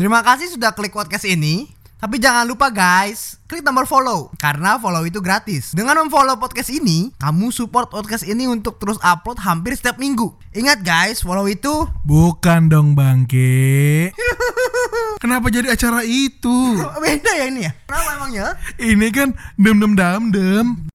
Terima 0.00 0.24
kasih 0.24 0.56
sudah 0.56 0.72
klik 0.72 0.96
podcast 0.96 1.28
ini. 1.28 1.68
Tapi 2.00 2.16
jangan 2.16 2.48
lupa 2.48 2.72
guys, 2.72 3.36
klik 3.44 3.60
tombol 3.60 3.84
follow 3.84 4.32
karena 4.40 4.80
follow 4.80 5.04
itu 5.04 5.20
gratis. 5.20 5.76
Dengan 5.76 6.00
memfollow 6.00 6.40
podcast 6.40 6.72
ini, 6.72 7.12
kamu 7.20 7.52
support 7.52 7.92
podcast 7.92 8.24
ini 8.24 8.48
untuk 8.48 8.80
terus 8.80 8.96
upload 9.04 9.36
hampir 9.44 9.76
setiap 9.76 10.00
minggu. 10.00 10.32
Ingat 10.56 10.80
guys, 10.80 11.20
follow 11.20 11.44
itu 11.44 11.84
Bukan 12.08 12.72
dong 12.72 12.96
bangke. 12.96 14.08
Kenapa 15.22 15.52
jadi 15.52 15.76
acara 15.76 16.00
itu? 16.00 16.80
beda 17.04 17.32
ya 17.36 17.44
ini 17.52 17.68
ya. 17.68 17.76
Kenapa 17.84 18.10
emangnya? 18.16 18.46
Ini 18.80 19.06
kan 19.12 19.36
dem 19.60 19.84
dem 19.84 19.92
dam 19.92 20.32
dem. 20.32 20.88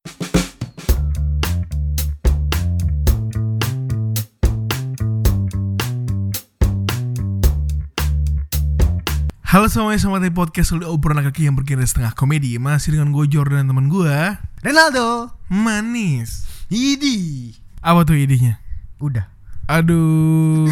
Halo 9.56 9.72
semuanya, 9.72 10.04
selamat 10.04 10.20
datang 10.20 10.28
di 10.28 10.36
podcast 10.36 10.68
Sulit 10.76 10.84
Obrolan 10.84 11.24
Kaki 11.32 11.48
yang 11.48 11.56
berkira 11.56 11.80
setengah 11.80 12.12
komedi 12.12 12.60
Masih 12.60 13.00
dengan 13.00 13.16
gue 13.16 13.24
Jordan 13.24 13.64
dan 13.64 13.72
teman 13.72 13.88
gue 13.88 14.12
Ronaldo. 14.60 15.32
Manis 15.48 16.44
Idi. 16.68 17.56
Apa 17.80 18.04
tuh 18.04 18.20
idenya? 18.20 18.60
Udah. 19.00 19.32
Aduh. 19.72 20.68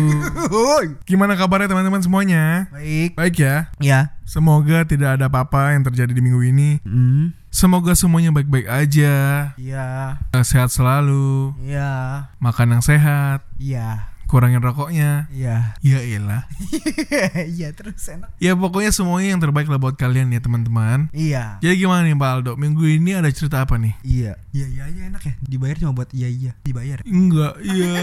Gimana 1.07 1.39
kabarnya 1.39 1.71
teman-teman 1.71 2.03
semuanya? 2.03 2.67
Baik. 2.75 3.15
Baik 3.15 3.35
ya 3.39 3.71
Ya. 3.79 4.19
Semoga 4.27 4.83
tidak 4.83 5.15
ada 5.15 5.31
apa-apa 5.31 5.79
yang 5.79 5.87
terjadi 5.87 6.11
di 6.11 6.19
minggu 6.19 6.43
ini 6.43 6.83
Hmm. 6.83 7.31
Semoga 7.55 7.95
semuanya 7.95 8.35
baik-baik 8.35 8.67
aja 8.67 9.15
Iya. 9.55 10.19
Sehat 10.43 10.75
selalu 10.75 11.55
Iya. 11.63 12.27
Makan 12.43 12.75
yang 12.75 12.83
sehat 12.83 13.47
Iya. 13.55 14.11
Kurangin 14.33 14.65
rokoknya 14.65 15.29
Iya. 15.29 15.77
Ya 15.85 15.99
elah 16.01 16.49
Iya 17.53 17.69
terus 17.77 18.01
enak. 18.09 18.33
Ya 18.41 18.57
pokoknya 18.57 18.89
semuanya 18.89 19.37
yang 19.37 19.41
terbaik 19.45 19.69
lah 19.69 19.77
buat 19.77 19.93
kalian 19.93 20.33
ya 20.33 20.41
teman-teman 20.41 21.13
Iya. 21.13 21.61
Jadi 21.61 21.77
gimana 21.77 22.01
nih 22.01 22.17
Pak 22.17 22.29
Aldo? 22.33 22.51
Minggu 22.57 22.81
ini 22.81 23.13
ada 23.13 23.29
cerita 23.29 23.61
apa 23.61 23.77
nih? 23.77 23.93
Iya. 24.01 24.41
Iya 24.49 24.65
iya 24.73 24.85
iya 24.89 25.03
enak 25.13 25.21
ya. 25.21 25.33
Dibayar 25.37 25.77
cuma 25.77 25.93
buat 25.93 26.09
iya 26.17 26.33
iya. 26.33 26.51
Dibayar. 26.65 27.05
Enggak, 27.05 27.61
iya 27.61 27.93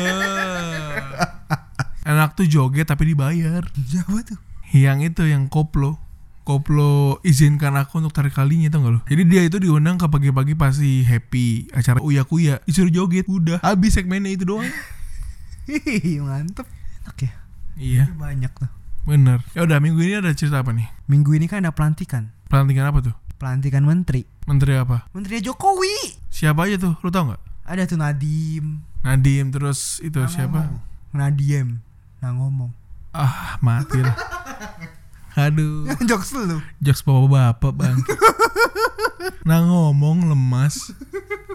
Enak 2.14 2.38
tuh 2.38 2.46
joget 2.46 2.86
tapi 2.86 3.10
dibayar 3.10 3.66
Siapa 3.74 4.22
tuh? 4.22 4.38
Yang 4.70 5.10
itu 5.10 5.22
yang 5.26 5.50
koplo 5.50 5.98
Koplo 6.46 7.18
izinkan 7.26 7.74
aku 7.74 7.98
untuk 7.98 8.14
tarik 8.14 8.32
kalinya 8.32 8.70
tau 8.70 8.86
gak 8.86 8.92
lo 8.94 9.00
Jadi 9.04 9.22
dia 9.26 9.42
itu 9.42 9.58
diundang 9.58 9.98
ke 9.98 10.06
pagi-pagi 10.06 10.54
pasti 10.54 11.02
happy 11.02 11.74
Acara 11.74 11.98
uya 12.00 12.22
kuya 12.22 12.62
Disuruh 12.64 12.88
joget 12.88 13.26
Udah 13.26 13.58
habis 13.60 13.98
segmennya 13.98 14.30
itu 14.30 14.46
doang 14.46 14.70
Mantep. 16.20 16.66
Enak 17.02 17.16
ya. 17.18 17.32
Iya 17.76 18.04
Banyak 18.12 18.52
tuh. 18.54 18.70
bener 19.00 19.40
Ya 19.56 19.64
udah 19.64 19.80
minggu 19.80 19.96
ini 19.98 20.14
ada 20.14 20.28
cerita 20.30 20.60
apa 20.60 20.70
nih? 20.70 20.84
Minggu 21.06 21.32
ini 21.32 21.48
kan 21.48 21.64
ada 21.64 21.72
pelantikan. 21.72 22.28
Pelantikan 22.46 22.84
apa 22.86 23.00
tuh? 23.00 23.14
Pelantikan 23.36 23.82
menteri. 23.82 24.28
Menteri 24.44 24.76
apa? 24.76 25.08
Menterinya 25.10 25.48
Jokowi. 25.48 26.20
Siapa 26.28 26.68
aja 26.68 26.76
tuh? 26.76 26.94
Lu 27.00 27.08
tau 27.08 27.32
gak? 27.32 27.40
Ada 27.64 27.86
tuh 27.86 27.96
Nadim. 27.96 28.84
Nadim 29.00 29.48
terus 29.48 29.96
itu 30.00 30.20
Nah, 30.20 30.28
siapa? 30.28 30.60
ngomong. 30.68 30.80
Nadiem. 31.10 31.68
Nah 32.20 32.30
ngomong. 32.36 32.70
Ah 33.10 33.56
mati 33.58 33.98
lah 33.98 34.14
Aduh 35.40 35.88
Jokes 36.08 36.30
lu. 36.32 36.60
Jokes 36.78 37.00
bapak-bapak 37.00 37.72
bang 37.72 37.98
Nah 39.48 39.64
ngomong 39.64 40.28
lemas 40.28 40.92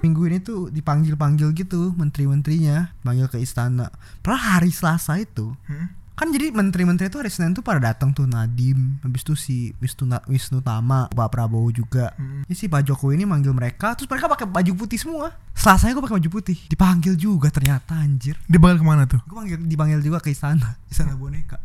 Minggu 0.02 0.26
ini 0.26 0.38
tuh 0.38 0.70
dipanggil-panggil 0.70 1.50
gitu 1.56 1.90
menteri-menterinya, 1.94 2.94
panggil 3.02 3.26
ke 3.26 3.38
istana. 3.38 3.90
Padahal 4.22 4.62
hari 4.62 4.70
Selasa 4.70 5.18
itu 5.18 5.54
Hmm? 5.66 5.90
kan 6.16 6.32
jadi 6.32 6.48
menteri-menteri 6.48 7.12
itu 7.12 7.20
hari 7.20 7.28
Senin 7.28 7.52
tuh 7.52 7.60
pada 7.60 7.92
datang 7.92 8.16
tuh 8.16 8.24
Nadim, 8.24 9.04
habis 9.04 9.20
itu 9.20 9.36
si 9.36 9.56
Wisnu 9.84 10.08
Wisnu 10.32 10.64
Tama, 10.64 11.12
Pak 11.12 11.28
Prabowo 11.28 11.68
juga. 11.68 12.16
Hmm. 12.16 12.48
Ini 12.48 12.56
si 12.56 12.72
Pak 12.72 12.88
Jokowi 12.88 13.20
ini 13.20 13.28
manggil 13.28 13.52
mereka, 13.52 14.00
terus 14.00 14.08
mereka 14.08 14.32
pakai 14.32 14.48
baju 14.48 14.72
putih 14.80 14.96
semua. 14.96 15.36
Selasanya 15.52 15.92
gue 15.92 16.04
pakai 16.08 16.16
baju 16.24 16.30
putih, 16.32 16.56
dipanggil 16.72 17.20
juga 17.20 17.52
ternyata 17.52 18.00
anjir. 18.00 18.40
Dipanggil 18.48 18.80
ke 18.80 18.86
mana 18.88 19.04
tuh? 19.04 19.20
Gue 19.28 19.36
panggil 19.36 19.60
dipanggil 19.60 20.00
juga 20.00 20.24
ke 20.24 20.32
istana, 20.32 20.80
istana 20.92 21.20
boneka. 21.20 21.60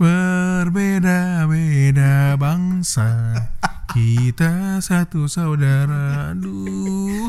Berbeda-beda 0.00 2.32
bangsa 2.40 3.36
Kita 3.92 4.80
satu 4.80 5.28
saudara 5.28 6.32
Aduh. 6.32 7.28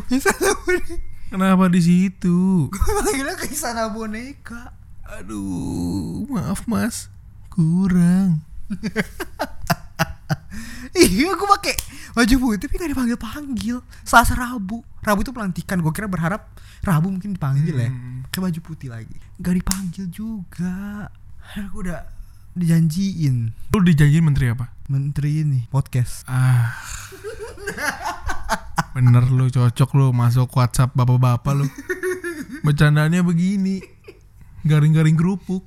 Kenapa 1.28 1.68
di 1.68 1.84
situ? 1.84 2.72
Gue 2.72 3.36
ke 3.36 3.52
istana 3.52 3.92
boneka. 3.92 4.72
Aduh 5.04 6.24
Maaf 6.32 6.64
mas 6.64 7.12
Kurang 7.52 8.40
Iya 10.96 11.36
gue 11.36 11.48
pakai 11.59 11.76
baju 12.16 12.36
putih 12.40 12.72
tapi 12.72 12.80
gak 12.80 12.92
dipanggil 12.96 13.20
panggil. 13.20 13.84
Selasa 14.08 14.32
Rabu, 14.32 14.80
Rabu 15.03 15.28
itu 15.28 15.36
pelantikan. 15.36 15.84
Gue 15.84 15.92
kira 15.92 16.08
berharap 16.08 16.56
Rabu 16.84 17.12
mungkin 17.12 17.36
dipanggil 17.36 17.76
ya. 17.76 17.92
Hmm. 17.92 18.24
Pakai 18.32 18.40
baju 18.48 18.59
putih 18.64 18.88
lagi. 18.92 19.16
Gak 19.44 19.56
dipanggil 19.59 20.08
juga. 20.08 21.12
Aku 21.56 21.84
udah 21.84 22.21
dijanjiin. 22.58 23.54
Lu 23.72 23.80
dijanjiin 23.84 24.26
menteri 24.26 24.52
apa? 24.52 24.72
menteri 24.92 25.48
ini 25.48 25.72
podcast. 25.72 26.28
Ah. 26.28 26.76
Bener 28.92 29.24
lu 29.32 29.48
cocok 29.48 29.90
lu 29.96 30.12
masuk 30.12 30.52
WhatsApp 30.52 30.92
bapak-bapak 30.92 31.64
lu. 31.64 31.66
Bercandaannya 32.68 33.24
begini 33.24 33.80
Garing-garing 34.62 35.18
kerupuk. 35.18 35.66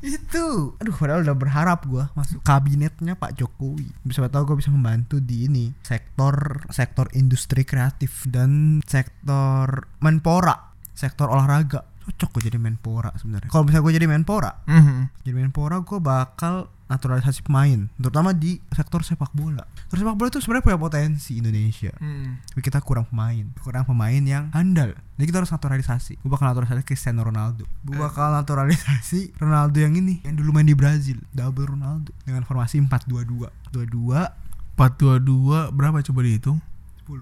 Itu 0.00 0.72
aduh 0.80 0.96
padahal 0.96 1.28
udah 1.28 1.36
berharap 1.36 1.84
gua 1.84 2.08
masuk 2.16 2.40
kabinetnya 2.40 3.20
Pak 3.20 3.36
Jokowi. 3.36 3.84
Bisa 4.00 4.24
tahu 4.32 4.48
gue 4.48 4.64
bisa 4.64 4.72
membantu 4.72 5.20
di 5.20 5.44
ini 5.44 5.76
sektor 5.84 6.64
sektor 6.72 7.12
industri 7.12 7.68
kreatif 7.68 8.24
dan 8.24 8.80
sektor 8.88 9.92
menpora 10.00 10.72
sektor 10.96 11.28
olahraga 11.28 11.84
cocok 12.08 12.28
gue 12.34 12.42
jadi 12.48 12.56
menpora 12.56 13.12
sebenarnya. 13.14 13.52
Kalau 13.52 13.62
misalnya 13.62 13.84
gue 13.84 13.94
jadi 13.94 14.08
menpora 14.08 14.50
Mhm. 14.64 14.96
jadi 15.20 15.32
menpora 15.36 15.76
gue 15.78 15.98
bakal 15.98 16.54
naturalisasi 16.88 17.44
pemain 17.44 17.84
terutama 17.94 18.32
di 18.32 18.64
sektor 18.72 19.04
sepak 19.04 19.28
bola. 19.30 19.60
Sektor 19.84 20.00
sepak 20.00 20.16
bola 20.16 20.28
itu 20.28 20.40
sebenarnya 20.40 20.64
punya 20.64 20.80
potensi 20.80 21.36
Indonesia. 21.36 21.92
Hmm. 22.00 22.40
tapi 22.48 22.64
kita 22.64 22.80
kurang 22.80 23.04
pemain 23.04 23.44
kurang 23.60 23.84
pemain 23.84 24.16
yang 24.18 24.48
handal. 24.50 24.96
Jadi 25.14 25.24
kita 25.26 25.38
harus 25.38 25.52
naturalisasi. 25.52 26.16
Gue 26.18 26.30
bakal 26.32 26.48
naturalisasi 26.48 26.82
Cristiano 26.82 27.20
Ronaldo. 27.22 27.68
Gue 27.84 27.92
bakal 27.94 28.32
naturalisasi 28.32 29.36
Ronaldo 29.36 29.76
yang 29.76 29.92
ini 29.94 30.24
yang 30.24 30.34
dulu 30.34 30.50
main 30.50 30.64
di 30.64 30.72
Brazil 30.72 31.20
double 31.30 31.76
Ronaldo 31.76 32.08
dengan 32.24 32.40
formasi 32.42 32.80
4-2-2 32.80 33.52
2-2 33.68 34.32
422 34.80 35.76
berapa 35.76 36.00
coba 36.02 36.20
dihitung? 36.22 36.58
10 37.04 37.20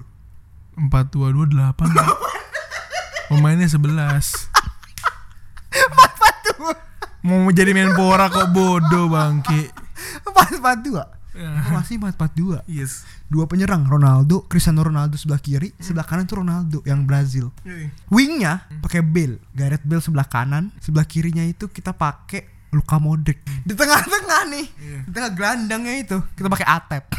422 0.92 1.56
8 1.56 1.90
Pemainnya 3.26 3.66
11 3.66 4.54
Mau 7.26 7.50
jadi 7.50 7.72
menpora 7.72 8.26
kok 8.26 8.48
bodoh 8.48 9.06
bangke 9.06 9.70
4-4-2 10.24 11.14
Ya. 11.36 11.52
formasi 11.60 12.00
4-4-2 12.00 12.64
Yes. 12.64 13.04
Dua 13.26 13.44
penyerang 13.44 13.84
Ronaldo 13.84 14.46
Cristiano 14.46 14.80
Ronaldo 14.80 15.14
sebelah 15.14 15.36
kiri 15.36 15.68
sebelah 15.76 16.02
kanan 16.02 16.24
tuh 16.24 16.40
Ronaldo 16.40 16.80
yang 16.82 17.04
Brazil. 17.04 17.52
Wingnya 18.08 18.64
pakai 18.80 19.02
Bale 19.02 19.36
Gareth 19.50 19.84
Bale 19.84 20.00
sebelah 20.00 20.24
kanan 20.24 20.72
sebelah 20.78 21.04
kirinya 21.04 21.42
itu 21.42 21.66
kita 21.66 21.92
pakai 21.92 22.40
Luka 22.70 22.96
Modric. 22.96 23.44
Di 23.62 23.74
tengah-tengah 23.74 24.42
nih 24.48 24.66
Iya. 24.72 24.98
di 25.02 25.10
tengah 25.12 25.30
gelandangnya 25.30 25.94
itu 25.98 26.16
kita 26.32 26.48
pakai 26.48 26.66
Atep. 26.66 27.04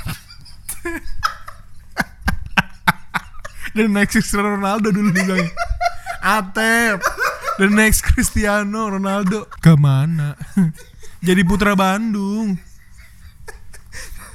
Next 3.78 4.12
Cristiano 4.12 4.50
Ronaldo 4.51 4.90
dulu 4.90 5.12
dibilang 5.12 5.46
Atep 6.41 6.97
The 7.57 7.68
next 7.69 8.06
Cristiano 8.06 8.85
Ronaldo. 8.94 9.50
Ke 9.62 9.73
mana? 9.73 10.38
Jadi 11.25 11.41
putra 11.41 11.73
Bandung. 11.73 12.57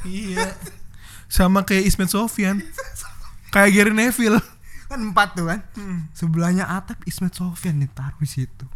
Iya. 0.02 0.58
Sama 1.30 1.62
kayak 1.62 1.86
Ismet 1.86 2.10
Sofyan. 2.10 2.66
Kayak 3.54 3.70
Gary 3.78 3.94
Neville. 3.94 4.42
Kan 4.90 5.00
empat 5.14 5.38
tuh 5.38 5.46
kan? 5.48 5.62
Sebelahnya 6.12 6.66
Atep 6.66 6.98
Ismet 7.06 7.32
Sofyan 7.32 7.78
nih 7.78 7.90
taruh 7.94 8.18
di 8.18 8.28
situ. 8.28 8.66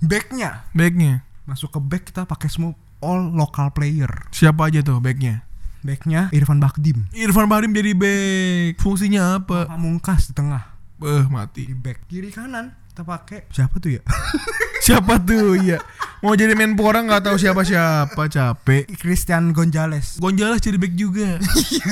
Backnya. 0.00 0.64
Backnya? 0.72 1.28
Masuk 1.44 1.76
ke 1.76 1.80
back 1.80 2.08
kita 2.08 2.24
pakai 2.24 2.48
semua 2.48 2.72
all 3.04 3.28
local 3.36 3.68
player. 3.76 4.10
Siapa 4.32 4.72
aja 4.72 4.80
tuh 4.80 4.98
backnya? 5.04 5.44
backnya 5.82 6.30
Irfan 6.30 6.62
Bakdim. 6.62 7.10
Irfan 7.12 7.50
Bahdim 7.50 7.74
jadi 7.74 7.92
back. 7.92 8.78
Fungsinya 8.78 9.42
apa? 9.42 9.66
Pamungkas 9.66 10.30
di 10.30 10.32
tengah? 10.32 10.62
Eh 11.02 11.26
di 11.26 11.30
mati 11.34 11.62
back 11.74 12.06
kiri 12.06 12.30
kanan 12.30 12.78
kita 12.92 13.08
pakai 13.08 13.48
siapa 13.48 13.80
tuh 13.80 13.96
ya? 13.96 14.02
Siapa 14.84 15.16
tuh? 15.24 15.56
Ya? 15.64 15.80
Mau 16.20 16.36
jadi 16.36 16.52
menpora 16.52 17.00
nggak 17.00 17.24
tahu 17.24 17.40
siapa-siapa 17.40 18.28
capek. 18.28 18.84
Christian 19.00 19.56
Gonzalez. 19.56 20.20
Gonzales 20.20 20.60
jadi 20.60 20.76
back 20.76 20.92
juga. 20.92 21.40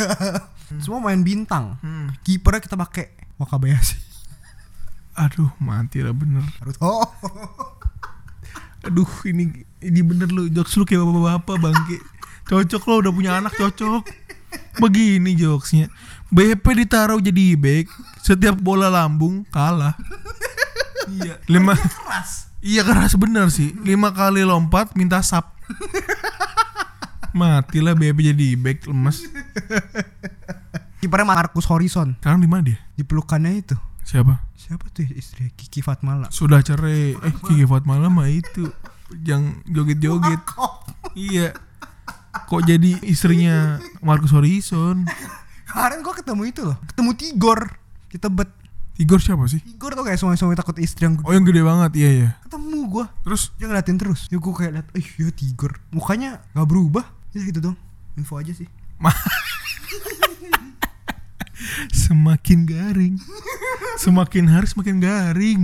Semua 0.85 1.01
main 1.01 1.25
bintang. 1.25 1.81
Hmm. 1.81 2.13
kipernya 2.21 2.61
kita 2.61 2.77
pakai. 2.77 3.17
Wakabayashi. 3.41 3.97
Aduh 5.17 5.49
mati 5.57 6.05
lah 6.05 6.13
bener. 6.13 6.45
Naruto. 6.61 7.09
Aduh 8.91 9.09
ini 9.25 9.65
ini 9.81 10.01
bener 10.05 10.29
lu 10.29 10.53
jokes 10.53 10.77
lu 10.77 10.85
kayak 10.85 11.01
bapak-bapak 11.01 11.57
bangke. 11.65 11.97
Cocok 12.45 12.83
lo 12.91 12.95
udah 13.09 13.13
punya 13.15 13.41
anak 13.41 13.57
cocok. 13.57 14.05
Begini 14.77 15.33
jokesnya. 15.33 15.89
BP 16.29 16.63
ditaruh 16.87 17.23
jadi 17.23 17.55
back, 17.59 17.91
setiap 18.23 18.59
bola 18.59 18.93
lambung 18.93 19.47
kalah. 19.49 19.95
Iya. 21.09 21.41
Lima 21.53 21.73
Keras. 21.79 22.51
Iya 22.61 22.85
keras 22.85 23.17
bener 23.17 23.49
sih. 23.49 23.73
Lima 23.81 24.13
kali 24.13 24.45
lompat 24.45 24.93
minta 24.93 25.25
sap. 25.25 25.57
Matilah 27.39 27.97
BP 27.97 28.37
jadi 28.37 28.49
back 28.61 28.85
lemes. 28.85 29.25
Kipernya 31.01 31.25
Marcus 31.25 31.65
Horizon. 31.65 32.21
Sekarang 32.21 32.45
di 32.45 32.49
mana 32.51 32.69
dia? 32.69 32.79
Di 32.93 33.01
pelukannya 33.01 33.65
itu. 33.65 33.77
Siapa? 34.05 34.45
Siapa 34.61 34.93
tuh 34.93 35.09
istri 35.17 35.49
Kiki 35.57 35.81
Fatmala? 35.81 36.29
Sudah 36.29 36.61
cerai. 36.61 37.17
Eh 37.17 37.35
Kiki 37.49 37.65
Fatmala 37.65 38.13
mah 38.13 38.29
itu 38.29 38.69
yang 39.25 39.65
joget-joget. 39.65 40.45
Iya. 41.17 41.57
Kok 42.45 42.63
jadi 42.69 43.01
istrinya 43.09 43.81
Marcus 44.05 44.37
Horizon? 44.37 45.09
Kemarin 45.71 46.05
gua 46.05 46.13
ketemu 46.13 46.43
itu 46.45 46.61
loh. 46.69 46.77
Ketemu 46.93 47.11
Tigor. 47.17 47.61
Kita 48.13 48.29
bet. 48.29 48.53
Igor 49.01 49.17
siapa 49.17 49.49
sih? 49.49 49.65
Tigor 49.65 49.97
tuh 49.97 50.05
kayak 50.05 50.21
suami-suami 50.21 50.53
takut 50.53 50.77
istri 50.77 51.09
yang 51.09 51.17
Oh 51.25 51.33
yang 51.33 51.41
gede 51.41 51.65
banget, 51.65 51.97
iya 51.97 52.11
iya. 52.13 52.29
ketemu 52.45 52.85
gua. 52.85 53.09
Terus 53.25 53.49
Dia 53.57 53.67
ngeliatin 53.67 53.97
terus. 53.97 54.29
Ya 54.29 54.37
gua 54.37 54.53
kayak 54.53 54.73
liat, 54.77 54.87
eh 54.93 55.01
ya 55.01 55.33
Tigor. 55.33 55.81
Mukanya 55.89 56.45
gak 56.53 56.69
berubah. 56.69 57.09
Ya 57.33 57.41
gitu 57.41 57.61
dong. 57.63 57.77
Info 58.15 58.37
aja 58.37 58.53
sih. 58.53 58.69
semakin 61.91 62.67
garing, 62.67 63.15
semakin 63.97 64.45
hari 64.49 64.67
semakin 64.67 64.97
garing. 64.99 65.61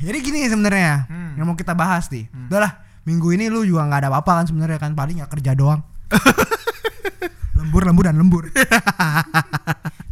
Jadi 0.00 0.18
gini 0.20 0.46
sebenarnya 0.46 1.04
Hmm. 1.04 1.36
yang 1.36 1.44
mau 1.44 1.52
kita 1.54 1.74
bahas 1.74 2.08
nih. 2.08 2.28
Udah 2.48 2.60
lah, 2.60 2.72
minggu 3.02 3.32
ini 3.32 3.48
lu 3.48 3.64
juga 3.64 3.84
nggak 3.84 4.00
ada 4.04 4.08
apa-apa 4.08 4.40
kan 4.40 4.46
sebenarnya 4.46 4.78
kan 4.78 4.92
paling 4.94 5.20
ya 5.20 5.26
kerja 5.26 5.52
doang. 5.52 5.82
lembur, 7.58 7.84
lembur 7.84 8.04
dan 8.06 8.16
lembur. 8.20 8.48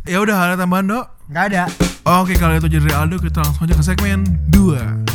Ya 0.05 0.19
udah 0.19 0.37
ada 0.37 0.55
tambahan 0.59 0.85
dok. 0.85 1.07
Nggak 1.31 1.45
ada. 1.49 1.63
Oke 2.03 2.35
kalau 2.35 2.59
itu 2.59 2.67
jadi 2.67 2.99
Aldo 2.99 3.23
kita 3.23 3.47
langsung 3.47 3.63
aja 3.63 3.79
ke 3.79 3.85
segmen 3.87 4.27
2 4.51 5.07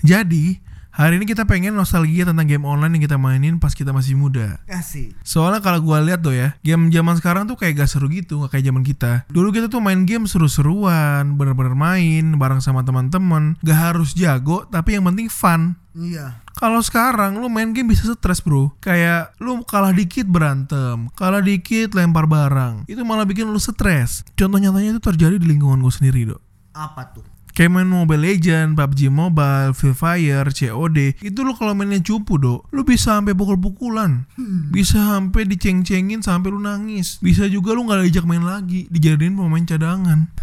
Jadi 0.00 0.64
hari 0.96 1.20
ini 1.20 1.28
kita 1.28 1.44
pengen 1.44 1.76
nostalgia 1.76 2.24
tentang 2.24 2.48
game 2.48 2.64
online 2.64 2.96
yang 2.96 3.04
kita 3.04 3.20
mainin 3.20 3.60
pas 3.60 3.76
kita 3.76 3.92
masih 3.92 4.16
muda 4.16 4.64
Kasih. 4.64 5.12
Soalnya 5.20 5.60
kalau 5.60 5.84
gua 5.84 6.00
lihat 6.00 6.24
tuh 6.24 6.32
ya, 6.32 6.56
game 6.64 6.88
zaman 6.88 7.20
sekarang 7.20 7.44
tuh 7.52 7.60
kayak 7.60 7.84
gak 7.84 7.92
seru 7.92 8.08
gitu, 8.08 8.40
gak 8.40 8.56
kayak 8.56 8.72
zaman 8.72 8.80
kita. 8.80 9.28
Dulu 9.28 9.52
kita 9.52 9.68
tuh 9.68 9.84
main 9.84 10.08
game 10.08 10.24
seru-seruan, 10.24 11.36
bener-bener 11.36 11.76
main 11.76 12.40
bareng 12.40 12.64
sama 12.64 12.80
teman-teman, 12.80 13.60
gak 13.60 13.92
harus 13.92 14.16
jago, 14.16 14.64
tapi 14.72 14.96
yang 14.96 15.04
penting 15.04 15.28
fun. 15.28 15.76
Iya. 15.94 16.42
Kalau 16.58 16.82
sekarang 16.82 17.38
lu 17.38 17.46
main 17.46 17.70
game 17.70 17.94
bisa 17.94 18.06
stres 18.10 18.42
bro. 18.42 18.74
Kayak 18.82 19.34
lu 19.38 19.62
kalah 19.62 19.94
dikit 19.94 20.26
berantem 20.26 21.10
Kalah 21.14 21.42
dikit 21.42 21.94
lempar 21.94 22.26
barang. 22.26 22.90
Itu 22.90 23.06
malah 23.06 23.26
bikin 23.26 23.46
lu 23.46 23.58
stres. 23.62 24.26
Contoh 24.34 24.58
nyatanya 24.58 24.98
itu 24.98 25.02
terjadi 25.02 25.38
di 25.38 25.46
lingkungan 25.46 25.82
gue 25.82 25.94
sendiri 25.94 26.20
dok. 26.34 26.42
Apa 26.74 27.14
tuh? 27.14 27.26
Kayak 27.54 27.70
main 27.70 27.86
Mobile 27.86 28.34
Legend, 28.34 28.74
PUBG 28.74 29.14
Mobile, 29.14 29.78
Free 29.78 29.94
Fire, 29.94 30.50
COD 30.50 31.22
Itu 31.22 31.46
lu 31.46 31.54
kalau 31.54 31.70
mainnya 31.70 32.02
cupu 32.02 32.34
dok 32.34 32.66
Lu 32.74 32.82
bisa 32.82 33.14
sampai 33.14 33.30
pukul-pukulan. 33.38 34.26
Bisa 34.74 34.98
sampai 34.98 35.46
diceng-cengin 35.46 36.18
sampai 36.18 36.50
lu 36.50 36.58
nangis. 36.58 37.22
Bisa 37.22 37.46
juga 37.46 37.78
lu 37.78 37.86
gak 37.86 38.02
diajak 38.02 38.26
main 38.26 38.42
lagi 38.42 38.90
Dijadiin 38.90 39.38
pemain 39.38 39.62
cadangan 39.62 40.34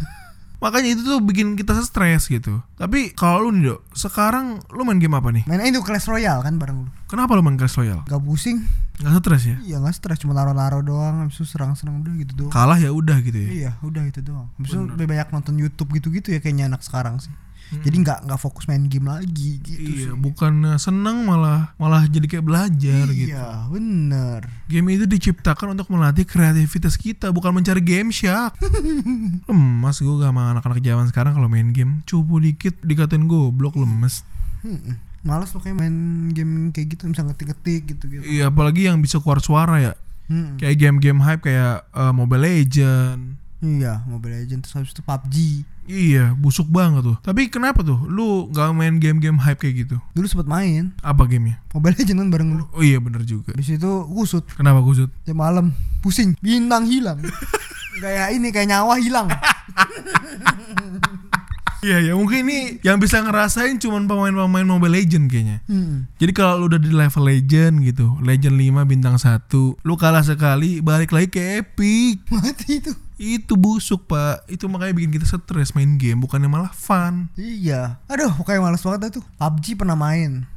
Makanya 0.61 0.93
itu 0.93 1.01
tuh 1.01 1.17
bikin 1.25 1.57
kita 1.57 1.73
stres 1.81 2.29
gitu 2.29 2.61
Tapi 2.77 3.17
kalau 3.17 3.49
lu 3.49 3.57
nih 3.57 3.73
dok 3.73 3.81
Sekarang 3.97 4.61
lu 4.69 4.85
main 4.85 5.01
game 5.01 5.17
apa 5.17 5.33
nih? 5.33 5.43
Main 5.49 5.65
itu 5.65 5.81
Clash 5.81 6.05
Royale 6.05 6.45
kan 6.45 6.61
bareng 6.61 6.85
lu. 6.85 6.89
Kenapa 7.09 7.33
lu 7.33 7.41
main 7.41 7.57
Clash 7.57 7.81
Royale? 7.81 8.05
Gak 8.05 8.21
pusing. 8.21 8.61
Gak 9.01 9.17
stres 9.17 9.43
ya? 9.49 9.57
Iya 9.65 9.81
nggak 9.81 9.97
stres 9.97 10.21
cuma 10.21 10.37
laro-laro 10.37 10.85
doang 10.85 11.25
habis 11.25 11.41
itu 11.41 11.49
serang-serang 11.49 12.05
udah 12.05 12.13
gitu 12.21 12.33
doang. 12.45 12.53
Kalah 12.53 12.77
ya 12.77 12.93
udah 12.93 13.17
gitu 13.25 13.35
ya. 13.41 13.49
Iya, 13.49 13.71
udah 13.81 14.03
itu 14.05 14.21
doang. 14.21 14.47
Habis 14.61 14.69
itu 14.77 14.81
lebih 14.85 15.07
banyak 15.09 15.27
nonton 15.33 15.57
YouTube 15.57 15.89
gitu-gitu 15.97 16.29
ya 16.29 16.39
kayaknya 16.39 16.69
anak 16.69 16.85
sekarang 16.85 17.17
sih. 17.17 17.33
Jadi 17.71 18.03
nggak 18.03 18.27
nggak 18.27 18.35
fokus 18.35 18.67
main 18.67 18.83
game 18.85 19.07
lagi 19.07 19.63
gitu 19.63 19.79
Iya, 19.79 20.11
sih. 20.11 20.19
bukan 20.19 20.75
senang 20.75 21.23
malah 21.23 21.71
malah 21.79 22.03
jadi 22.03 22.27
kayak 22.27 22.43
belajar 22.43 23.07
gitu. 23.07 23.31
Iya, 23.31 23.71
bener. 23.71 24.43
Game 24.67 24.91
itu 24.91 25.07
diciptakan 25.07 25.71
untuk 25.71 25.87
melatih 25.87 26.27
kreativitas 26.27 26.99
kita, 26.99 27.31
bukan 27.31 27.55
mencari 27.55 27.79
game 27.79 28.11
shark. 28.11 28.59
lemes 29.49 29.97
gue 29.97 30.15
gak 30.19 30.29
sama 30.29 30.51
anak-anak 30.51 30.79
zaman 30.79 31.05
sekarang 31.07 31.31
kalau 31.31 31.47
main 31.47 31.71
game, 31.71 32.03
cupu 32.03 32.43
dikit 32.43 32.75
dikatain 32.83 33.25
goblok 33.25 33.79
lemes. 33.79 34.27
Mm-mm. 34.61 34.99
Males 35.21 35.53
lo 35.53 35.61
kayak 35.61 35.77
main 35.77 35.95
game 36.33 36.73
kayak 36.73 36.97
gitu 36.97 37.07
bisa 37.07 37.21
ngetik-ngetik 37.23 37.81
gitu-gitu. 37.87 38.23
Iya, 38.25 38.49
apalagi 38.49 38.89
yang 38.89 38.99
bisa 38.99 39.21
keluar 39.21 39.39
suara 39.39 39.77
ya. 39.79 39.93
Mm-mm. 40.27 40.57
Kayak 40.57 40.75
game-game 40.75 41.19
hype 41.21 41.43
kayak 41.43 41.87
eh, 41.87 42.11
Mobile 42.11 42.41
Legend. 42.41 43.40
Iya, 43.61 44.01
Mobile 44.09 44.41
Legends 44.41 44.65
terus 44.65 44.73
habis 44.73 44.91
itu 44.91 45.05
PUBG. 45.05 45.35
Iya, 45.85 46.33
busuk 46.33 46.65
banget 46.65 47.05
tuh. 47.05 47.17
Tapi 47.21 47.45
kenapa 47.53 47.85
tuh 47.85 47.97
lu 48.09 48.49
gak 48.49 48.73
main 48.73 48.97
game-game 48.97 49.37
hype 49.37 49.61
kayak 49.61 49.85
gitu? 49.85 49.97
Dulu 50.17 50.25
sempet 50.25 50.49
main 50.49 50.93
Apa 51.05 51.29
gamenya? 51.29 51.61
Mobile 51.69 51.93
Legends 51.93 52.19
kan 52.21 52.29
bareng 52.33 52.49
lu. 52.57 52.65
Oh 52.73 52.81
iya 52.81 52.97
bener 52.97 53.21
juga. 53.21 53.53
Habis 53.53 53.77
itu 53.77 53.91
kusut 54.09 54.45
Kenapa 54.57 54.81
kusut? 54.81 55.13
jam 55.25 55.37
malam 55.37 55.69
pusing 56.01 56.33
bintang 56.41 56.89
hilang 56.89 57.21
kayak 58.01 58.33
ini 58.33 58.49
kayak 58.49 58.73
nyawa 58.73 58.97
hilang 58.97 59.29
Iya 61.81 61.97
ya 61.97 62.13
mungkin 62.13 62.45
ini 62.45 62.77
yang 62.85 63.01
bisa 63.01 63.17
ngerasain 63.25 63.81
cuman 63.81 64.05
pemain-pemain 64.05 64.69
Mobile 64.69 65.01
Legend 65.01 65.25
kayaknya. 65.25 65.65
Hmm. 65.65 66.05
Jadi 66.21 66.29
kalau 66.29 66.61
lu 66.61 66.69
udah 66.69 66.77
di 66.77 66.93
level 66.93 67.25
Legend 67.25 67.81
gitu, 67.81 68.21
Legend 68.21 68.85
5 68.85 68.85
bintang 68.85 69.17
1, 69.17 69.81
lu 69.81 69.93
kalah 69.97 70.21
sekali 70.21 70.77
balik 70.85 71.09
lagi 71.09 71.33
ke 71.33 71.41
Epic. 71.57 72.21
mati 72.29 72.85
itu 72.85 72.93
Itu 73.21 73.53
busuk, 73.53 74.09
Pak. 74.09 74.49
Itu 74.49 74.65
makanya 74.65 74.97
bikin 74.97 75.13
kita 75.13 75.29
stres 75.29 75.77
main 75.77 76.01
game, 76.01 76.17
bukannya 76.25 76.49
malah 76.49 76.73
fun. 76.73 77.29
iya. 77.37 78.01
Aduh 78.09 78.33
kayak 78.41 78.65
males 78.65 78.81
banget 78.81 79.21
tuh. 79.21 79.25
PUBG 79.37 79.77
pernah 79.77 79.93
main. 79.93 80.49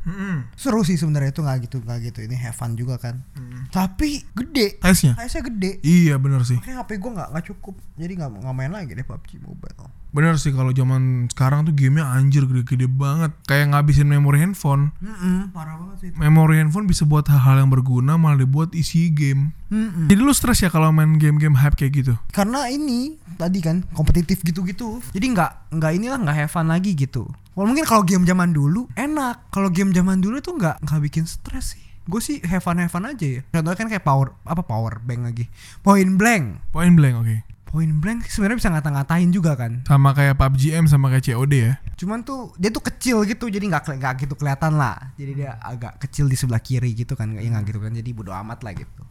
Seru 0.56 0.81
sih 0.81 0.96
sebenarnya 0.96 1.37
itu 1.37 1.44
nggak 1.44 1.58
gitu 1.69 1.76
nggak 1.84 1.99
gitu. 2.08 2.25
Ini 2.25 2.40
have 2.40 2.56
fun 2.56 2.72
juga 2.72 2.96
kan. 2.96 3.20
Tapi 3.69 4.25
gede. 4.32 4.81
Size 4.81 5.44
gede. 5.44 5.84
Iya 5.84 6.16
bener 6.16 6.40
sih. 6.49 6.56
Makanya 6.56 6.88
HP 6.88 6.90
gue 6.96 7.11
nggak 7.12 7.44
cukup. 7.52 7.76
Jadi 8.00 8.12
nggak 8.16 8.55
main 8.56 8.72
lagi 8.72 8.96
deh 8.96 9.05
PUBG 9.05 9.44
Mobile 9.44 10.04
Bener 10.14 10.38
sih 10.38 10.55
kalau 10.55 10.70
zaman 10.70 11.26
sekarang 11.26 11.66
tuh 11.66 11.75
gamenya 11.75 12.06
anjir 12.06 12.46
gede-gede 12.46 12.87
banget. 12.87 13.34
Kayak 13.44 13.75
ngabisin 13.75 14.06
memori 14.06 14.38
handphone. 14.38 14.94
Mm 15.03 15.50
parah 15.50 15.74
banget 15.74 15.96
sih 15.98 16.08
itu. 16.08 16.17
Memori 16.17 16.62
handphone 16.62 16.86
bisa 16.86 17.03
buat 17.03 17.27
hal-hal 17.27 17.67
yang 17.67 17.70
berguna 17.74 18.15
malah 18.15 18.39
dibuat 18.39 18.70
isi 18.72 19.10
game. 19.10 19.50
Mm-mm. 19.69 20.06
Jadi 20.06 20.20
lu 20.22 20.31
stres 20.31 20.62
ya 20.62 20.70
kalau 20.70 20.94
main 20.94 21.19
game-game 21.19 21.58
hype 21.58 21.74
kayak 21.74 21.93
gitu? 21.98 22.15
karena 22.31 22.70
ini 22.70 23.19
tadi 23.34 23.58
kan 23.58 23.82
kompetitif 23.91 24.46
gitu-gitu 24.46 25.03
jadi 25.10 25.27
nggak 25.34 25.50
nggak 25.74 25.93
inilah 25.98 26.19
nggak 26.22 26.36
have 26.36 26.53
fun 26.53 26.70
lagi 26.70 26.94
gitu 26.94 27.27
Well, 27.55 27.67
mungkin 27.67 27.82
kalau 27.82 28.06
game 28.06 28.22
zaman 28.22 28.55
dulu 28.55 28.86
enak 28.94 29.50
kalau 29.50 29.74
game 29.74 29.91
zaman 29.91 30.22
dulu 30.22 30.39
tuh 30.39 30.55
nggak 30.55 30.79
nggak 30.86 31.00
bikin 31.03 31.27
stres 31.27 31.74
sih 31.74 31.82
gue 32.05 32.20
sih 32.22 32.39
have 32.46 32.62
fun 32.62 32.79
have 32.79 32.93
fun 32.93 33.03
aja 33.03 33.27
ya 33.27 33.41
contohnya 33.50 33.74
kan 33.74 33.89
kayak 33.91 34.06
power 34.06 34.31
apa 34.46 34.62
power 34.62 35.03
bank 35.03 35.27
lagi 35.27 35.50
point 35.82 36.15
blank 36.15 36.62
Point 36.70 36.94
blank 36.94 37.15
oke. 37.19 37.36
Point 37.74 37.90
blank 37.90 38.31
sebenarnya 38.31 38.62
bisa 38.62 38.70
ngata-ngatain 38.70 39.34
juga 39.34 39.58
kan. 39.58 39.82
Sama 39.82 40.14
kayak 40.14 40.38
PUBG 40.38 40.78
M 40.78 40.86
sama 40.86 41.10
kayak 41.10 41.34
COD 41.34 41.54
ya. 41.58 41.74
cuman 41.98 42.22
tuh 42.22 42.54
dia 42.54 42.70
tuh 42.70 42.86
kecil 42.86 43.26
gitu 43.26 43.50
jadi 43.50 43.66
nggak 43.66 43.98
nggak 43.98 44.14
gitu 44.22 44.38
kelihatan 44.38 44.78
lah. 44.78 45.10
Jadi 45.19 45.43
dia 45.43 45.58
agak 45.58 45.98
kecil 45.98 46.31
di 46.31 46.38
sebelah 46.38 46.62
kiri 46.62 46.94
gitu 46.94 47.19
kan 47.19 47.34
ya 47.34 47.43
nggak 47.50 47.74
gitu 47.74 47.82
kan 47.82 47.90
jadi 47.90 48.10
bodo 48.14 48.31
amat 48.31 48.62
lah 48.62 48.78
gitu. 48.78 49.02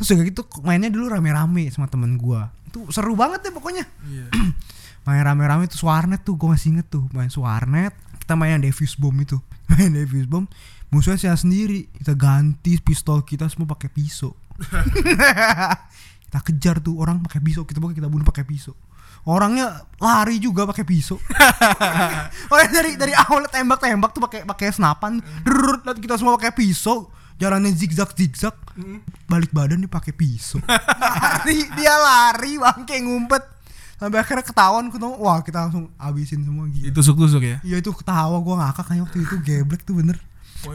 Terus 0.00 0.08
juga 0.08 0.22
gitu 0.24 0.42
mainnya 0.64 0.88
dulu 0.88 1.12
rame-rame 1.12 1.68
sama 1.68 1.92
temen 1.92 2.16
gua. 2.16 2.48
Itu 2.64 2.88
seru 2.88 3.12
banget 3.12 3.44
deh 3.44 3.52
pokoknya. 3.52 3.84
Iya. 4.08 4.32
main 5.06 5.20
rame-rame 5.20 5.68
tuh 5.68 5.84
Warnet 5.84 6.24
tuh 6.24 6.34
gue 6.34 6.48
masih 6.50 6.74
inget 6.74 6.88
tuh 6.88 7.04
main 7.12 7.28
Warnet 7.28 7.92
kita 8.24 8.32
main 8.32 8.56
yang 8.56 8.64
Davis 8.64 8.96
Bomb 8.96 9.20
itu. 9.20 9.36
Main 9.70 9.94
Davis 9.94 10.26
Bomb 10.26 10.50
musuhnya 10.90 11.20
saya 11.20 11.36
sendiri. 11.36 11.86
Kita 11.94 12.16
ganti 12.16 12.80
pistol 12.80 13.22
kita 13.22 13.46
semua 13.46 13.70
pakai 13.70 13.92
pisau 13.92 14.34
kita 16.26 16.38
kejar 16.42 16.76
tuh 16.82 16.98
orang 16.98 17.22
pakai 17.22 17.38
pisau 17.38 17.62
kita 17.62 17.78
pakai 17.78 17.96
kita 18.02 18.10
bunuh 18.10 18.26
pakai 18.26 18.44
pisau. 18.44 18.74
Orangnya 19.26 19.82
lari 19.98 20.38
juga 20.38 20.70
pakai 20.70 20.86
pisau. 20.86 21.18
Orang 22.52 22.70
dari 22.70 22.94
dari 22.94 23.10
awal 23.10 23.50
tembak-tembak 23.50 24.14
tuh 24.14 24.22
pakai 24.22 24.46
pakai 24.46 24.70
senapan. 24.70 25.18
Lihat 25.42 25.98
kita 25.98 26.14
semua 26.14 26.38
pakai 26.38 26.54
pisau. 26.54 27.10
Jalannya 27.34 27.74
zigzag 27.74 28.14
zigzag. 28.14 28.54
Balik 29.26 29.50
badan 29.50 29.82
dia 29.82 29.90
pakai 29.90 30.14
pisau. 30.14 30.62
Lari 31.10 31.58
dia 31.74 31.94
lari 31.98 32.54
bangke 32.54 33.02
ngumpet. 33.02 33.42
Sampai 33.98 34.22
akhirnya 34.22 34.44
ketahuan 34.46 34.92
ketemu 34.94 35.16
wah 35.18 35.40
kita 35.42 35.58
langsung 35.66 35.90
abisin 35.98 36.46
semua 36.46 36.70
gitu. 36.70 36.86
Itu 36.86 37.00
tusuk-tusuk 37.00 37.42
ya. 37.42 37.56
iya 37.66 37.80
itu 37.80 37.90
ketawa 37.96 38.36
gua 38.44 38.62
ngakak 38.62 38.92
kayak 38.92 39.02
waktu 39.08 39.18
itu 39.24 39.34
geblek 39.40 39.82
tuh 39.82 39.96
bener 39.98 40.20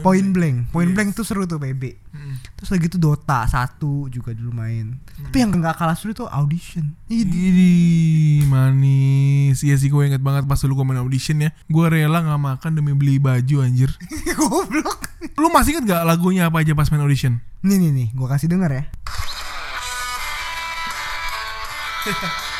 Point 0.00 0.32
Blank. 0.32 0.56
Point 0.72 0.88
Yes. 0.88 0.96
Blank 0.96 1.10
tuh 1.12 1.24
seru 1.28 1.44
tuh 1.44 1.60
PB. 1.60 1.82
Mm. 2.16 2.34
Terus 2.56 2.70
lagi 2.72 2.86
tuh 2.88 2.96
Dota 2.96 3.44
1 3.44 3.76
juga 4.08 4.32
dulu 4.32 4.56
main. 4.56 4.96
Tapi 5.28 5.36
yang 5.36 5.52
nggak 5.52 5.76
kalah 5.76 5.92
seru 5.92 6.16
tuh 6.16 6.32
Audition. 6.32 6.96
Ini 7.12 8.48
manis 8.48 9.60
Iya 9.60 9.76
sih 9.76 9.92
gue 9.92 10.02
inget 10.08 10.24
banget 10.24 10.48
pas 10.48 10.56
dulu 10.56 10.80
gue 10.80 10.86
main 10.88 11.00
audition 11.04 11.36
ya 11.36 11.52
Gue 11.68 11.86
rela 11.92 12.24
gak 12.24 12.40
makan 12.40 12.72
demi 12.72 12.96
beli 12.96 13.20
baju 13.20 13.60
anjir 13.60 13.92
goblok. 14.38 15.04
Lu 15.36 15.52
masih 15.52 15.76
inget 15.76 15.92
gak 15.92 16.02
lagunya 16.08 16.48
apa 16.48 16.64
aja 16.64 16.72
pas 16.72 16.88
main 16.88 17.04
audition? 17.04 17.38
Nih 17.62 17.78
nih 17.78 17.90
nih, 17.94 18.08
gua 18.18 18.26
kasih 18.34 18.50
denger 18.50 18.70
ya. 18.74 18.82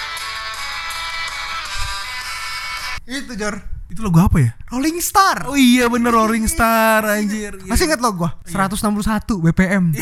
Itu 3.12 3.36
Jor, 3.36 3.60
Itu 3.92 4.00
lagu 4.00 4.24
apa 4.24 4.40
ya? 4.40 4.56
Rolling 4.72 4.96
Star. 5.04 5.44
Oh 5.44 5.52
iya 5.52 5.84
bener 5.84 6.16
Rolling 6.16 6.48
Star 6.48 7.04
anjir 7.04 7.60
Masih 7.68 7.84
inget 7.84 8.00
lo 8.00 8.08
gua? 8.16 8.40
161 8.48 9.36
BPM. 9.44 9.92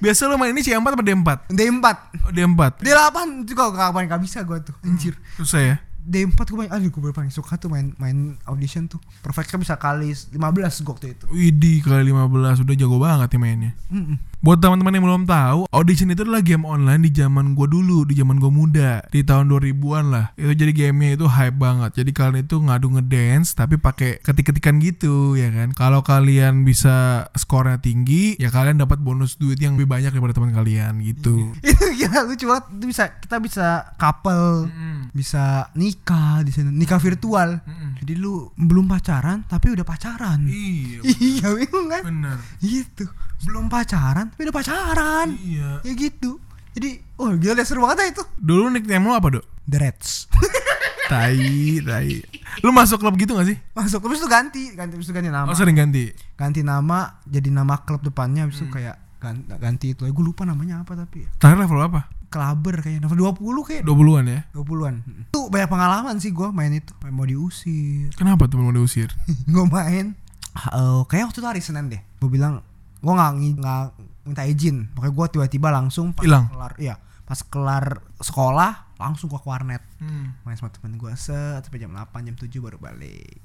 Biasa 0.00 0.24
lu 0.24 0.40
main 0.40 0.56
ini 0.56 0.64
C4 0.64 0.80
apa 0.80 1.04
D4? 1.04 1.28
D4. 1.52 1.86
Oh, 2.24 2.32
D4 2.32 2.60
D8 2.80 3.16
juga 3.44 3.62
kapan 3.76 4.08
gak 4.08 4.22
bisa 4.24 4.40
gua 4.40 4.64
tuh. 4.64 4.72
Anjir. 4.80 5.20
Susah 5.36 5.60
ya? 5.60 5.76
D4 6.02 6.34
gue 6.34 6.58
main, 6.58 6.70
aduh 6.72 6.90
gue 6.90 7.12
paling 7.14 7.30
suka 7.30 7.54
tuh 7.54 7.70
main 7.70 7.94
main 7.94 8.34
audition 8.50 8.90
tuh 8.90 8.98
Perfectnya 9.22 9.54
bisa 9.62 9.78
kali 9.78 10.10
15 10.10 10.34
gue 10.34 10.90
waktu 10.90 11.06
itu 11.14 11.24
Widih 11.30 11.78
kali 11.78 12.10
15 12.10 12.58
udah 12.66 12.74
jago 12.74 12.98
banget 12.98 13.30
ya 13.30 13.38
mainnya 13.38 13.70
Mm-mm. 13.86 14.18
Buat 14.42 14.58
teman-teman 14.58 14.98
yang 14.98 15.06
belum 15.06 15.22
tahu, 15.30 15.70
Audition 15.70 16.10
itu 16.10 16.26
adalah 16.26 16.42
game 16.42 16.66
online 16.66 17.06
di 17.06 17.14
zaman 17.14 17.54
gue 17.54 17.62
dulu, 17.70 18.02
di 18.02 18.18
zaman 18.18 18.42
gue 18.42 18.50
muda, 18.50 18.98
di 19.14 19.22
tahun 19.22 19.46
2000-an 19.46 20.10
lah. 20.10 20.26
Itu 20.34 20.50
jadi 20.58 20.74
gamenya 20.74 21.14
itu 21.14 21.30
hype 21.30 21.62
banget. 21.62 22.02
Jadi 22.02 22.10
kalian 22.10 22.42
itu 22.42 22.58
ngadu 22.58 22.90
ngedance 22.90 23.54
tapi 23.54 23.78
pakai 23.78 24.18
ketik-ketikan 24.18 24.82
gitu, 24.82 25.38
ya 25.38 25.46
kan. 25.54 25.70
Kalau 25.78 26.02
kalian 26.02 26.66
bisa 26.66 27.30
skornya 27.38 27.78
tinggi, 27.78 28.34
ya 28.34 28.50
kalian 28.50 28.82
dapat 28.82 28.98
bonus 28.98 29.38
duit 29.38 29.62
yang 29.62 29.78
lebih 29.78 29.86
banyak 29.86 30.10
daripada 30.10 30.34
teman 30.34 30.50
kalian 30.50 30.98
gitu. 31.06 31.54
Itu 31.62 31.94
gila 31.94 32.26
lucu 32.26 32.50
banget 32.50 32.64
Itu 32.74 32.84
bisa, 32.90 33.04
Kita 33.22 33.36
bisa 33.38 33.66
couple 33.94 34.66
Mm-mm. 34.66 35.14
Bisa 35.14 35.70
nikah 35.78 36.42
di 36.42 36.50
sana 36.50 36.74
Nikah 36.74 36.98
virtual 36.98 37.62
Mm-mm. 37.62 38.02
Jadi 38.02 38.12
lu 38.18 38.50
belum 38.58 38.90
pacaran 38.90 39.46
Tapi 39.46 39.70
udah 39.70 39.86
pacaran 39.86 40.42
Iya, 40.50 40.98
Iya 41.30 41.48
kan 41.70 42.02
bener. 42.02 42.36
Gitu 42.58 43.06
Belum 43.42 43.66
pacaran 43.66 44.28
Tapi 44.28 44.40
udah 44.44 44.54
pacaran 44.54 45.28
Iya. 45.36 45.82
Ya 45.82 45.92
gitu 45.92 46.38
Jadi 46.72 47.02
Oh 47.16 47.30
gila 47.32 47.52
deh 47.52 47.62
seru 47.62 47.82
banget 47.82 47.98
ya 47.98 48.06
itu 48.12 48.22
Dulu 48.36 48.70
nickname 48.70 49.02
lo 49.02 49.14
apa, 49.14 49.28
Dok? 49.30 49.44
The 49.64 49.78
Reds 49.78 50.08
Tai, 51.12 51.36
tai. 51.82 52.24
Lu 52.60 52.70
masuk 52.70 52.96
klub 52.96 53.12
gitu 53.14 53.34
gak 53.34 53.44
sih? 53.44 53.58
Masuk 53.72 54.00
Terus 54.00 54.18
itu 54.18 54.28
ganti 54.28 54.62
Ganti 54.72 54.96
Terus 54.96 55.04
itu 55.04 55.12
ganti 55.12 55.28
nama 55.28 55.44
Oh, 55.44 55.52
sering 55.52 55.74
ganti. 55.74 56.08
Ganti 56.32 56.60
nama 56.60 57.20
Jadi 57.22 57.48
nama 57.48 57.76
klub 57.78 58.00
depannya 58.00 58.42
Habis 58.42 58.58
itu 58.58 58.66
Hmm. 58.66 58.74
kayak 58.74 58.96
ganti, 59.18 59.44
ganti 59.54 59.86
itu 59.90 60.02
Gue 60.04 60.24
lupa 60.24 60.42
namanya 60.42 60.80
apa 60.80 60.94
tapi 60.94 61.26
Terakhir 61.36 61.58
level 61.60 61.78
apa? 61.78 62.08
Klaber 62.26 62.80
kayaknya 62.80 63.04
Level 63.04 63.18
20 63.28 63.60
kayak 63.62 63.82
20-an 63.84 64.24
ya. 64.26 64.40
20-an 64.50 64.94
Itu 65.28 65.40
banyak 65.46 65.68
pengalaman 65.68 66.16
sih 66.16 66.32
gue 66.32 66.48
main 66.48 66.72
itu 66.72 66.96
Main 66.98 67.12
Mau 67.12 67.28
diusir 67.28 68.08
Kenapa 68.14 68.48
tuh 68.48 68.56
mau 68.56 68.72
diusir? 68.72 69.12
gue 69.46 69.64
main 69.66 70.16
eh 70.52 71.00
kayak 71.06 71.28
waktu 71.28 71.38
itu 71.38 71.48
hari 71.48 71.60
Senin 71.60 71.88
deh 71.88 71.96
gue 71.96 72.28
bilang 72.28 72.60
gue 73.02 73.12
nggak 73.12 73.32
nggak 73.58 73.82
minta 74.22 74.42
izin. 74.46 74.94
Pokoknya 74.94 75.12
gue 75.12 75.26
tiba-tiba 75.34 75.68
langsung 75.74 76.14
pas 76.14 76.22
Hilang? 76.22 76.46
kelar 76.48 76.72
iya. 76.78 76.94
Pas 77.26 77.38
kelar 77.42 77.98
sekolah 78.22 78.94
langsung 79.02 79.26
ke 79.26 79.38
warnet. 79.42 79.82
Hmm. 79.98 80.38
main 80.46 80.54
sama 80.54 80.70
temen 80.70 80.94
gue 80.94 81.10
set 81.18 81.66
sampai 81.66 81.82
jam 81.82 81.90
8 81.90 82.22
jam 82.22 82.36
7 82.38 82.46
baru 82.62 82.78
balik. 82.78 83.42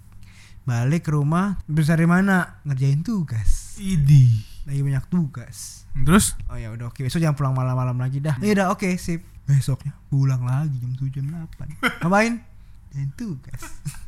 Balik 0.68 1.10
ke 1.10 1.12
rumah 1.16 1.58
bisa 1.66 1.98
dari 1.98 2.06
mana? 2.06 2.62
Ngerjain 2.62 3.02
tugas. 3.02 3.80
Idi. 3.82 4.46
lagi 4.68 4.84
banyak 4.84 5.06
tugas. 5.08 5.88
Terus? 5.96 6.36
oh 6.52 6.60
ya 6.60 6.70
udah 6.76 6.92
oke 6.92 7.00
besok 7.00 7.24
jangan 7.24 7.40
pulang 7.40 7.56
malam-malam 7.56 7.98
lagi 7.98 8.20
dah. 8.22 8.36
Ya 8.44 8.54
udah 8.54 8.68
oke 8.76 9.00
sip. 9.00 9.24
Besoknya 9.48 9.96
pulang 10.12 10.44
lagi 10.44 10.76
jam 10.78 10.92
7 10.94 11.08
jam 11.10 11.26
8 11.34 11.82
ngapain? 12.06 12.44
Dan 12.92 13.10
tugas 13.16 13.62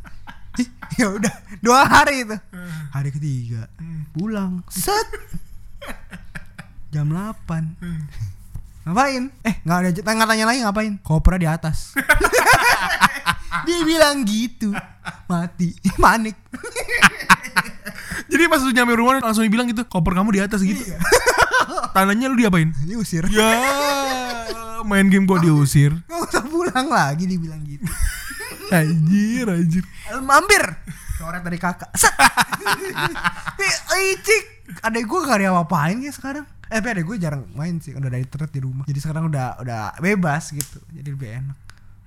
ya 1.00 1.08
udah 1.14 1.34
dua 1.60 1.86
hari 1.86 2.28
itu. 2.28 2.38
Hari 2.92 3.10
ketiga. 3.14 3.68
Pulang. 4.16 4.64
Set. 4.72 5.08
Jam 6.94 7.14
8 7.14 7.78
ngapain? 8.90 9.30
Eh 9.46 9.56
nggak 9.62 9.78
ada 9.78 9.90
nggak 9.94 10.30
tanya 10.30 10.46
lagi 10.50 10.60
ngapain? 10.66 10.94
Kopernya 11.06 11.40
di 11.40 11.50
atas. 11.50 11.94
Dia 13.70 13.80
bilang 13.86 14.26
gitu. 14.26 14.74
Mati. 15.30 15.78
Panik. 16.02 16.34
Jadi 18.30 18.44
pas 18.50 18.62
lu 18.62 18.74
nyampe 18.74 18.94
rumah 18.98 19.22
langsung 19.22 19.46
dibilang 19.46 19.70
gitu, 19.70 19.86
koper 19.86 20.14
kamu 20.18 20.30
di 20.38 20.42
atas 20.42 20.62
gitu. 20.62 20.82
Tandanya 21.94 22.30
lu 22.30 22.38
diapain? 22.38 22.74
diusir. 22.86 23.26
Ya, 23.30 23.50
main 24.86 25.10
game 25.10 25.26
gua 25.26 25.42
diusir. 25.42 25.94
nggak 26.06 26.22
usah 26.30 26.44
pulang 26.46 26.88
lagi 26.90 27.26
dibilang 27.26 27.62
gitu 27.66 27.86
Anjir, 28.70 29.46
anjir. 29.50 29.84
mampir. 30.22 30.64
Coret 31.20 31.44
dari 31.44 31.60
kakak. 31.60 31.92
Set. 31.98 32.14
Icik 34.00 34.60
adek 34.86 35.04
gue 35.10 35.20
gak 35.26 35.42
ada 35.42 35.52
apa-apain 35.58 36.00
ya 36.00 36.14
sekarang. 36.14 36.46
Eh 36.70 36.80
tapi 36.80 36.96
adek 36.96 37.06
gue 37.10 37.18
jarang 37.20 37.44
main 37.58 37.82
sih. 37.82 37.92
Udah 37.98 38.08
dari 38.08 38.24
internet 38.24 38.52
di 38.54 38.62
rumah. 38.62 38.86
Jadi 38.88 39.00
sekarang 39.02 39.28
udah 39.28 39.60
udah 39.60 39.98
bebas 40.00 40.54
gitu. 40.54 40.80
Jadi 40.94 41.10
lebih 41.12 41.30
enak 41.44 41.58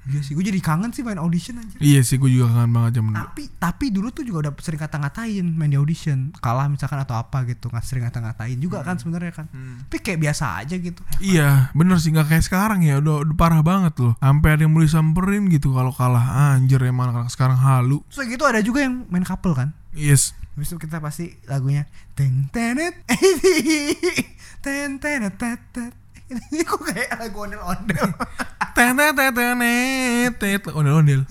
iya 0.04 0.18
sih 0.18 0.32
gue 0.32 0.42
jadi 0.42 0.58
kangen 0.58 0.90
sih 0.90 1.00
main 1.00 1.14
audition 1.16 1.56
aja 1.56 1.78
Iya 1.78 2.00
sih, 2.00 2.16
gue 2.16 2.26
juga 2.28 2.50
kangen 2.50 2.70
banget 2.70 2.92
zaman 2.98 3.10
dulu. 3.10 3.22
tapi 3.22 3.42
tapi 3.52 3.84
dulu 3.88 4.08
tuh 4.08 4.22
juga 4.22 4.38
udah 4.42 4.52
sering 4.58 4.78
kata-ngatain 4.78 5.46
main 5.48 5.68
di 5.68 5.76
audition 5.76 6.34
kalah 6.36 6.66
misalkan 6.66 6.98
atau 6.98 7.14
apa 7.14 7.44
gitu 7.44 7.66
nggak 7.66 7.80
sering 7.80 8.02
kata-ngatain 8.04 8.58
juga 8.58 8.80
kan 8.80 8.98
sebenarnya 8.98 9.30
kan 9.32 9.46
tapi 9.84 9.98
kayak 9.98 10.18
biasa 10.20 10.58
aja 10.58 10.74
gitu 10.74 10.98
Iya, 11.18 11.70
bener 11.72 11.96
sih 11.96 12.10
nggak 12.10 12.26
kayak 12.28 12.42
sekarang 12.42 12.82
ya, 12.82 12.98
udah, 12.98 13.22
udah 13.22 13.36
parah 13.36 13.60
banget 13.60 13.94
loh. 13.96 14.18
Sampai 14.18 14.52
ada 14.52 14.62
yang 14.62 14.70
mau 14.70 14.80
disamperin 14.80 15.46
gitu 15.46 15.70
kalau 15.70 15.90
kalah. 15.90 16.52
Anjir 16.52 16.82
emang 16.82 17.14
anak 17.14 17.30
sekarang 17.30 17.56
halu. 17.56 18.02
terus 18.08 18.26
gitu 18.26 18.42
ada 18.42 18.58
juga 18.58 18.82
yang 18.82 19.06
main 19.06 19.22
couple 19.22 19.54
kan 19.54 19.70
Yes. 19.92 20.34
Habis 20.52 20.68
itu 20.68 20.82
kita 20.82 20.98
pasti 20.98 21.38
lagunya 21.46 21.86
teng 22.12 22.50
tenet 22.50 22.92
ten 24.64 24.98
tenet 24.98 25.34
tet 25.36 25.62
ini 26.32 26.64
kok 26.64 26.80
kayak 26.82 27.20
lagu 27.20 27.36
ondel 27.44 27.62
ondel? 27.62 28.08
Tenet 28.72 29.12
tenet 29.16 30.32
tenet 30.40 30.62
ondel 30.72 30.94
ondel. 30.98 31.22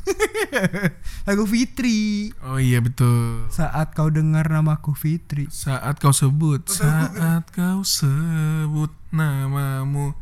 lagu 1.27 1.43
Fitri. 1.49 2.29
Oh 2.45 2.61
iya 2.61 2.79
betul. 2.81 3.49
saat 3.49 3.97
kau 3.97 4.13
dengar 4.13 4.45
namaku 4.47 4.93
Fitri. 4.93 5.49
Saat 5.49 5.97
kau 5.97 6.13
sebut, 6.13 6.69
saat 6.69 7.49
kau 7.49 7.81
sebut 7.81 8.93
namamu. 9.09 10.13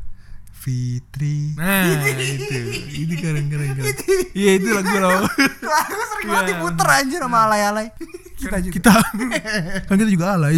Fitri. 0.60 1.56
Nah 1.56 1.88
itu, 2.36 2.60
itu 2.92 3.14
keren 3.16 3.48
keren 3.48 3.80
keren. 3.80 3.96
Iya 4.36 4.52
itu 4.60 4.76
lagu 4.76 4.92
lo. 5.00 5.24
lagu 5.72 6.02
sering 6.12 6.28
banget 6.28 6.44
Iya, 6.44 6.50
diputer 6.52 6.88
anjir 7.00 7.20
sama 7.24 7.48
alay 7.48 7.64
alay 7.64 7.88
kita 8.40 8.58
juga. 8.64 8.74
Kita 8.80 8.94
kan 9.88 9.96
kita 10.00 10.12
juga 10.12 10.26
alay. 10.40 10.58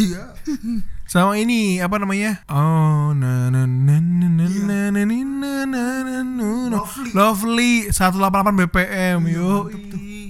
Sama 1.12 1.36
ini 1.36 1.84
apa 1.84 2.00
namanya? 2.00 2.40
Oh 2.48 3.12
na 3.12 3.52
na 3.52 3.68
na 3.68 4.00
na 4.00 4.00
na 4.00 4.48
na 4.48 4.48
na 4.96 5.04
na 5.04 5.04
na 5.04 5.52
na 5.68 5.84
na 6.08 6.24
na 6.32 6.48
Lovely. 6.72 7.12
Lovely 7.12 7.74
188 7.92 8.56
BPM 8.64 9.20
yo. 9.28 9.68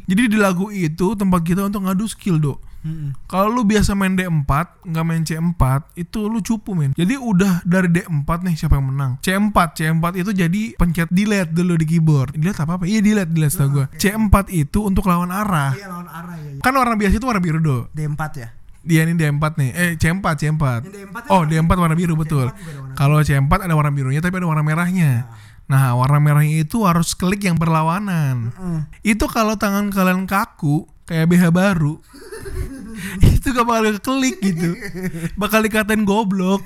Jadi 0.09 0.21
di 0.25 0.37
lagu 0.41 0.73
itu 0.73 1.13
tempat 1.13 1.45
kita 1.45 1.69
untuk 1.69 1.85
ngadu 1.85 2.09
skill 2.09 2.41
dok. 2.41 2.57
Kalau 3.29 3.53
lu 3.53 3.61
biasa 3.61 3.93
main 3.93 4.17
D4, 4.17 4.49
nggak 4.89 5.05
main 5.05 5.21
C4, 5.21 5.61
itu 6.01 6.19
lu 6.25 6.41
cupu 6.41 6.73
men. 6.73 6.97
Jadi 6.97 7.13
udah 7.13 7.61
dari 7.61 7.85
D4 7.85 8.29
nih 8.41 8.57
siapa 8.57 8.81
yang 8.81 8.89
menang. 8.89 9.11
C4, 9.21 9.53
C4 9.77 10.05
itu 10.17 10.31
jadi 10.33 10.61
pencet 10.81 11.13
delete 11.13 11.53
dulu 11.53 11.77
di 11.77 11.85
keyboard. 11.85 12.33
Delete 12.33 12.57
apa 12.57 12.81
apa? 12.81 12.89
Iya 12.89 13.05
delete, 13.05 13.29
delete 13.29 13.53
setahu 13.53 13.69
gua. 13.69 13.85
C4 14.01 14.33
itu 14.49 14.81
untuk 14.81 15.05
lawan 15.05 15.29
arah. 15.29 15.77
iya 15.77 15.93
lawan 15.93 16.09
arah 16.09 16.41
ya, 16.41 16.57
ya. 16.57 16.61
Kan 16.65 16.73
warna 16.73 16.97
biasa 16.97 17.21
itu 17.21 17.25
warna 17.29 17.37
biru 17.37 17.61
do. 17.61 17.85
D4 17.93 18.21
ya 18.33 18.49
Dia 18.81 19.05
ini 19.05 19.13
D4 19.13 19.43
nih. 19.61 19.69
Eh 19.77 19.91
C4, 19.97 20.25
C4. 20.37 20.63
Yang 20.85 20.93
D4 20.93 21.17
itu 21.21 21.29
Oh, 21.29 21.41
warna 21.45 21.51
D4 21.53 21.71
warna 21.77 21.95
biru 21.95 22.13
betul. 22.17 22.47
C4 22.49 22.57
juga 22.57 22.71
ada 22.71 22.79
warna 22.81 22.95
Kalau 22.97 23.19
C4 23.21 23.51
ada 23.61 23.73
warna 23.77 23.91
birunya 23.93 24.21
tapi 24.21 24.35
ada 24.41 24.47
warna 24.49 24.63
merahnya. 24.65 25.11
Nah, 25.69 25.95
warna 25.95 26.19
merahnya 26.19 26.67
itu 26.67 26.83
harus 26.83 27.15
klik 27.15 27.47
yang 27.47 27.55
berlawanan. 27.55 28.51
Mm. 28.51 28.81
Itu 29.07 29.31
kalau 29.31 29.55
tangan 29.55 29.87
kalian 29.93 30.27
kaku 30.27 30.83
kayak 31.07 31.31
BH 31.31 31.43
baru. 31.53 31.95
itu 33.41 33.47
gak 33.55 33.65
bakal 33.65 33.97
klik 34.03 34.37
gitu. 34.43 34.77
Bakal 35.39 35.65
dikatain 35.65 36.03
goblok. 36.05 36.61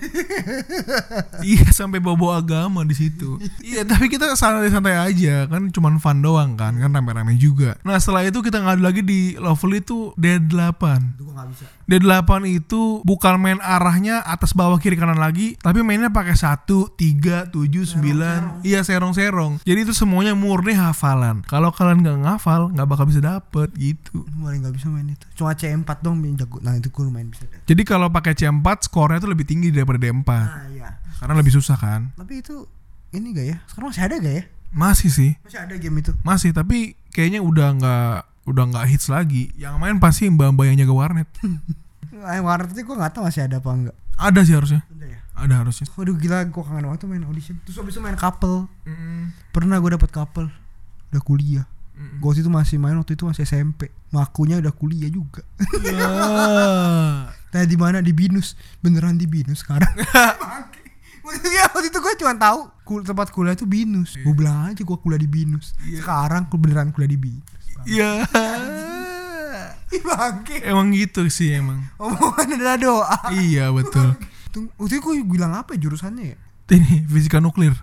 iya, 1.45 1.65
sampai 1.71 2.01
bobo 2.03 2.33
agama 2.33 2.83
di 2.83 2.95
situ. 2.97 3.39
iya, 3.63 3.87
tapi 3.87 4.11
kita 4.11 4.33
santai-santai 4.35 4.95
aja 4.99 5.47
kan 5.47 5.71
cuman 5.71 6.01
fun 6.01 6.19
doang 6.19 6.59
kan, 6.59 6.75
kan 6.75 6.91
rame-rame 6.91 7.37
juga. 7.39 7.79
Nah, 7.85 7.95
setelah 8.01 8.27
itu 8.27 8.41
kita 8.43 8.59
ngadu 8.61 8.83
lagi 8.83 9.01
di 9.05 9.37
Lovely 9.39 9.79
itu 9.85 10.11
D8. 10.19 10.83
itu 11.15 11.23
gua 11.23 11.45
gak 11.45 11.49
bisa 11.55 11.65
D8 11.85 12.25
itu 12.45 13.01
bukan 13.01 13.37
main 13.37 13.59
arahnya 13.59 14.19
atas 14.19 14.51
bawah 14.51 14.75
kiri 14.75 14.95
kanan 14.95 15.15
lagi, 15.15 15.53
tapi 15.57 15.79
mainnya 15.79 16.09
pakai 16.09 16.33
1, 16.33 16.65
3, 16.65 17.45
7, 17.47 17.85
9. 17.85 18.61
Iya, 18.61 18.81
serong-serong. 18.81 19.61
Jadi 19.61 19.79
itu 19.81 19.93
semuanya 19.93 20.33
murni 20.33 20.73
hafalan. 20.73 21.45
Kalau 21.45 21.69
kalian 21.69 22.01
nggak 22.01 22.19
ngafal, 22.19 22.69
nggak 22.69 22.87
bakal 22.87 23.05
bisa 23.05 23.21
dapet 23.21 23.69
gitu. 23.75 24.25
Mulai 24.33 24.57
gak 24.59 24.73
bisa 24.73 24.87
main 24.87 25.05
itu 25.05 25.25
Cuma 25.35 25.51
C4 25.51 25.85
dong 25.99 26.17
yang 26.19 26.35
jago 26.35 26.57
nah 26.59 26.73
itu 26.73 26.87
gue 26.87 27.03
lumayan 27.03 27.29
bisa. 27.29 27.45
Jadi 27.63 27.81
kalau 27.81 28.09
pakai 28.09 28.33
C4 28.33 28.65
skornya 28.81 29.19
tuh 29.19 29.29
lebih 29.29 29.45
tinggi 29.45 29.69
daripada 29.69 29.97
D4. 29.97 30.25
nah 30.25 30.65
iya 30.67 30.89
Karena 31.15 31.33
lebih 31.35 31.51
susah 31.51 31.77
kan. 31.77 32.11
tapi 32.13 32.41
itu 32.41 32.65
ini 33.11 33.31
gak 33.31 33.45
ya 33.45 33.57
sekarang 33.65 33.87
masih 33.89 34.03
ada 34.03 34.15
gak 34.17 34.35
ya 34.35 34.43
Masih 34.71 35.09
sih. 35.09 35.31
masih 35.39 35.59
ada 35.61 35.75
game 35.75 35.97
itu 35.99 36.11
Masih 36.19 36.51
tapi 36.51 36.99
kayaknya 37.09 37.39
udah 37.39 37.67
nggak 37.73 38.15
udah 38.45 38.63
nggak 38.69 38.85
hits 38.87 39.09
lagi. 39.09 39.49
Yang 39.57 39.75
main 39.77 39.97
pasti 39.97 40.29
mbak-mbak 40.29 40.65
yang 40.69 40.77
jaga 40.79 40.93
warnet. 40.93 41.29
Nah, 42.13 42.39
warnet 42.47 42.71
itu 42.71 42.81
gue 42.81 42.95
gak 42.95 43.13
tahu 43.13 43.25
masih 43.25 43.43
ada 43.45 43.57
apa 43.57 43.69
enggak 43.73 43.97
Ada 44.15 44.39
sih 44.45 44.55
harusnya. 44.55 44.81
ada 44.87 45.05
ya? 45.05 45.19
Ada 45.35 45.53
harusnya. 45.65 45.85
Waduh 45.97 46.15
gila 46.15 46.45
gue 46.47 46.63
kangen 46.63 46.85
banget 46.87 46.99
tuh 47.03 47.09
main 47.09 47.25
audition. 47.25 47.55
Terus 47.67 47.77
abis 47.81 47.97
itu 47.97 48.01
main 48.01 48.15
couple. 48.15 48.69
Pernah 49.51 49.77
gue 49.81 49.91
dapet 49.93 50.09
couple. 50.09 50.47
Udah 51.11 51.21
kuliah. 51.21 51.65
Gue 52.19 52.27
waktu 52.27 52.43
itu 52.43 52.51
masih 52.51 52.75
main 52.75 52.95
waktu 52.95 53.15
itu 53.15 53.23
masih 53.23 53.47
SMP 53.47 53.87
Ngakunya 54.11 54.59
udah 54.59 54.71
kuliah 54.71 55.09
juga. 55.11 55.43
Ya. 55.85 56.07
Nah 57.31 57.63
di 57.63 57.77
mana? 57.79 58.03
Di 58.03 58.11
Binus. 58.11 58.55
Beneran 58.83 59.15
di 59.15 59.27
Binus 59.27 59.63
sekarang 59.63 59.87
Ya 61.47 61.65
waktu 61.67 61.87
itu 61.87 61.97
gue 61.97 62.13
cuma 62.17 62.33
tahu 62.33 62.59
kul 62.81 63.01
tempat 63.01 63.29
kuliah 63.29 63.51
itu 63.51 63.65
Binus 63.65 64.13
Gue 64.15 64.31
bilang 64.31 64.67
aja 64.67 64.77
gue 64.77 64.97
kuliah 64.99 65.17
di 65.17 65.25
Binus 65.25 65.73
Sekarang 65.79 66.45
gue 66.45 66.55
beneran 66.55 66.89
kuliah 66.89 67.07
di 67.07 67.17
Binus 67.17 67.45
Iya. 67.83 68.25
Bangke 69.97 70.59
emang 70.61 70.89
gitu 70.89 71.25
sih 71.27 71.53
emang. 71.53 71.81
Omongan 71.97 72.47
adalah 72.53 72.77
doa 72.77 73.17
Iya 73.31 73.69
betul. 73.71 74.13
Waktu 74.75 74.91
itu 74.91 75.01
gue 75.01 75.15
bilang 75.27 75.53
apa 75.53 75.73
ya 75.73 75.81
jurusannya 75.81 76.25
ya 76.27 76.37
Ini 76.71 77.05
fisika 77.05 77.37
nuklir. 77.37 77.73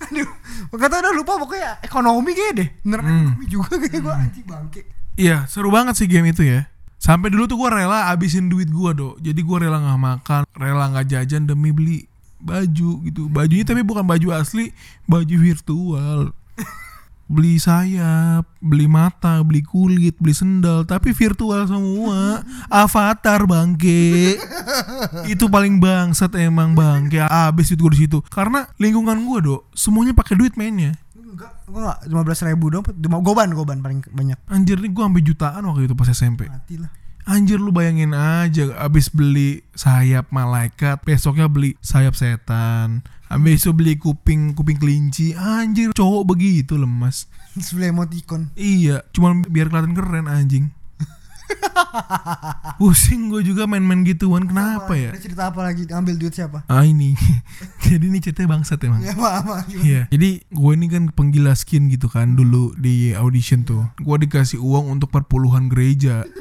Aduh 0.00 0.28
Gak 0.72 0.88
tau 0.88 1.00
udah 1.00 1.14
lupa 1.14 1.32
pokoknya 1.36 1.80
ekonomi 1.80 2.30
kayaknya 2.32 2.54
deh 2.56 2.68
Beneran 2.82 3.04
Hmm. 3.04 3.14
ekonomi 3.30 3.44
juga 3.46 3.72
kayak 3.72 4.00
gue 4.00 4.14
anjing 4.14 4.44
bangke 4.44 4.82
Iya, 5.14 5.46
seru 5.46 5.70
banget 5.70 5.94
sih 5.94 6.10
game 6.10 6.26
itu 6.28 6.42
ya. 6.42 6.66
Sampai 6.98 7.28
dulu 7.28 7.44
tuh 7.44 7.60
gue 7.60 7.68
rela 7.68 8.08
abisin 8.08 8.48
duit 8.48 8.72
gue 8.72 8.90
dok. 8.96 9.20
Jadi 9.20 9.40
gue 9.44 9.56
rela 9.60 9.76
nggak 9.76 10.00
makan, 10.00 10.42
rela 10.56 10.88
nggak 10.88 11.06
jajan 11.10 11.44
demi 11.44 11.70
beli 11.70 12.08
baju 12.40 12.90
gitu. 13.04 13.22
Bajunya 13.28 13.64
tapi 13.64 13.80
bukan 13.84 14.04
baju 14.04 14.28
asli, 14.36 14.72
baju 15.08 15.36
virtual. 15.36 16.20
beli 17.24 17.56
sayap, 17.56 18.44
beli 18.60 18.84
mata, 18.84 19.40
beli 19.40 19.64
kulit, 19.64 20.16
beli 20.20 20.36
sendal, 20.36 20.84
tapi 20.84 21.16
virtual 21.16 21.64
semua. 21.64 22.44
Avatar 22.84 23.48
bangke. 23.48 24.36
itu 25.28 25.44
paling 25.48 25.80
bangsat 25.80 26.36
emang 26.36 26.76
bangke. 26.76 27.20
Abis 27.20 27.72
itu 27.72 27.80
gue 27.80 27.92
di 27.96 28.00
situ. 28.08 28.18
Karena 28.28 28.68
lingkungan 28.76 29.16
gue 29.24 29.38
dok, 29.40 29.62
semuanya 29.72 30.12
pakai 30.12 30.36
duit 30.36 30.54
mainnya. 30.56 31.03
Enggak 31.34 31.52
Gue 31.66 31.80
gak 31.82 31.98
15 32.06 32.48
ribu 32.54 32.66
dong 32.70 32.84
Goban 33.26 33.50
goban 33.52 33.82
paling 33.82 34.00
banyak 34.14 34.38
Anjir 34.46 34.78
nih 34.78 34.90
gue 34.94 35.02
sampai 35.02 35.22
jutaan 35.26 35.62
waktu 35.66 35.90
itu 35.90 35.94
pas 35.98 36.08
SMP. 36.08 36.46
Mati 36.46 36.78
lah 36.78 36.90
Anjir 37.24 37.56
lu 37.56 37.72
bayangin 37.72 38.12
aja 38.12 38.76
abis 38.84 39.08
beli 39.08 39.64
sayap 39.72 40.28
malaikat, 40.28 41.00
besoknya 41.08 41.48
beli 41.48 41.72
sayap 41.80 42.12
setan, 42.12 43.00
habis 43.32 43.64
itu 43.64 43.72
beli 43.72 43.96
kuping 43.96 44.52
kuping 44.52 44.76
kelinci. 44.76 45.32
Anjir 45.32 45.96
cowok 45.96 46.36
begitu 46.36 46.76
lemas. 46.76 47.24
Sebelah 47.56 47.96
emoticon 47.96 48.52
Iya, 48.60 49.08
cuma 49.16 49.32
biar 49.40 49.72
kelihatan 49.72 49.96
keren 49.96 50.28
anjing. 50.28 50.68
Pusing 52.80 53.30
gue 53.30 53.42
juga 53.46 53.64
main-main 53.70 54.02
gituan 54.02 54.44
kenapa 54.50 54.92
ya? 54.98 55.14
Ada 55.14 55.20
cerita 55.22 55.42
apa 55.48 55.60
lagi? 55.62 55.86
Ambil 55.88 56.18
duit 56.18 56.34
siapa? 56.34 56.66
Ah 56.66 56.82
ini, 56.82 57.14
jadi 57.86 58.04
ini 58.10 58.18
ceritanya 58.18 58.58
bangsat 58.58 58.82
emang. 58.82 59.00
Ya 59.00 59.14
apa 59.14 59.64
Iya, 59.70 60.10
jadi 60.10 60.42
gue 60.42 60.72
ini 60.74 60.86
kan 60.90 61.10
penggila 61.14 61.54
skin 61.54 61.86
gitu 61.88 62.10
kan 62.10 62.34
dulu 62.34 62.74
di 62.74 63.14
audition 63.14 63.62
tuh. 63.62 63.86
Gue 64.02 64.16
dikasih 64.26 64.58
uang 64.58 64.90
untuk 64.98 65.10
perpuluhan 65.14 65.70
gereja. 65.70 66.24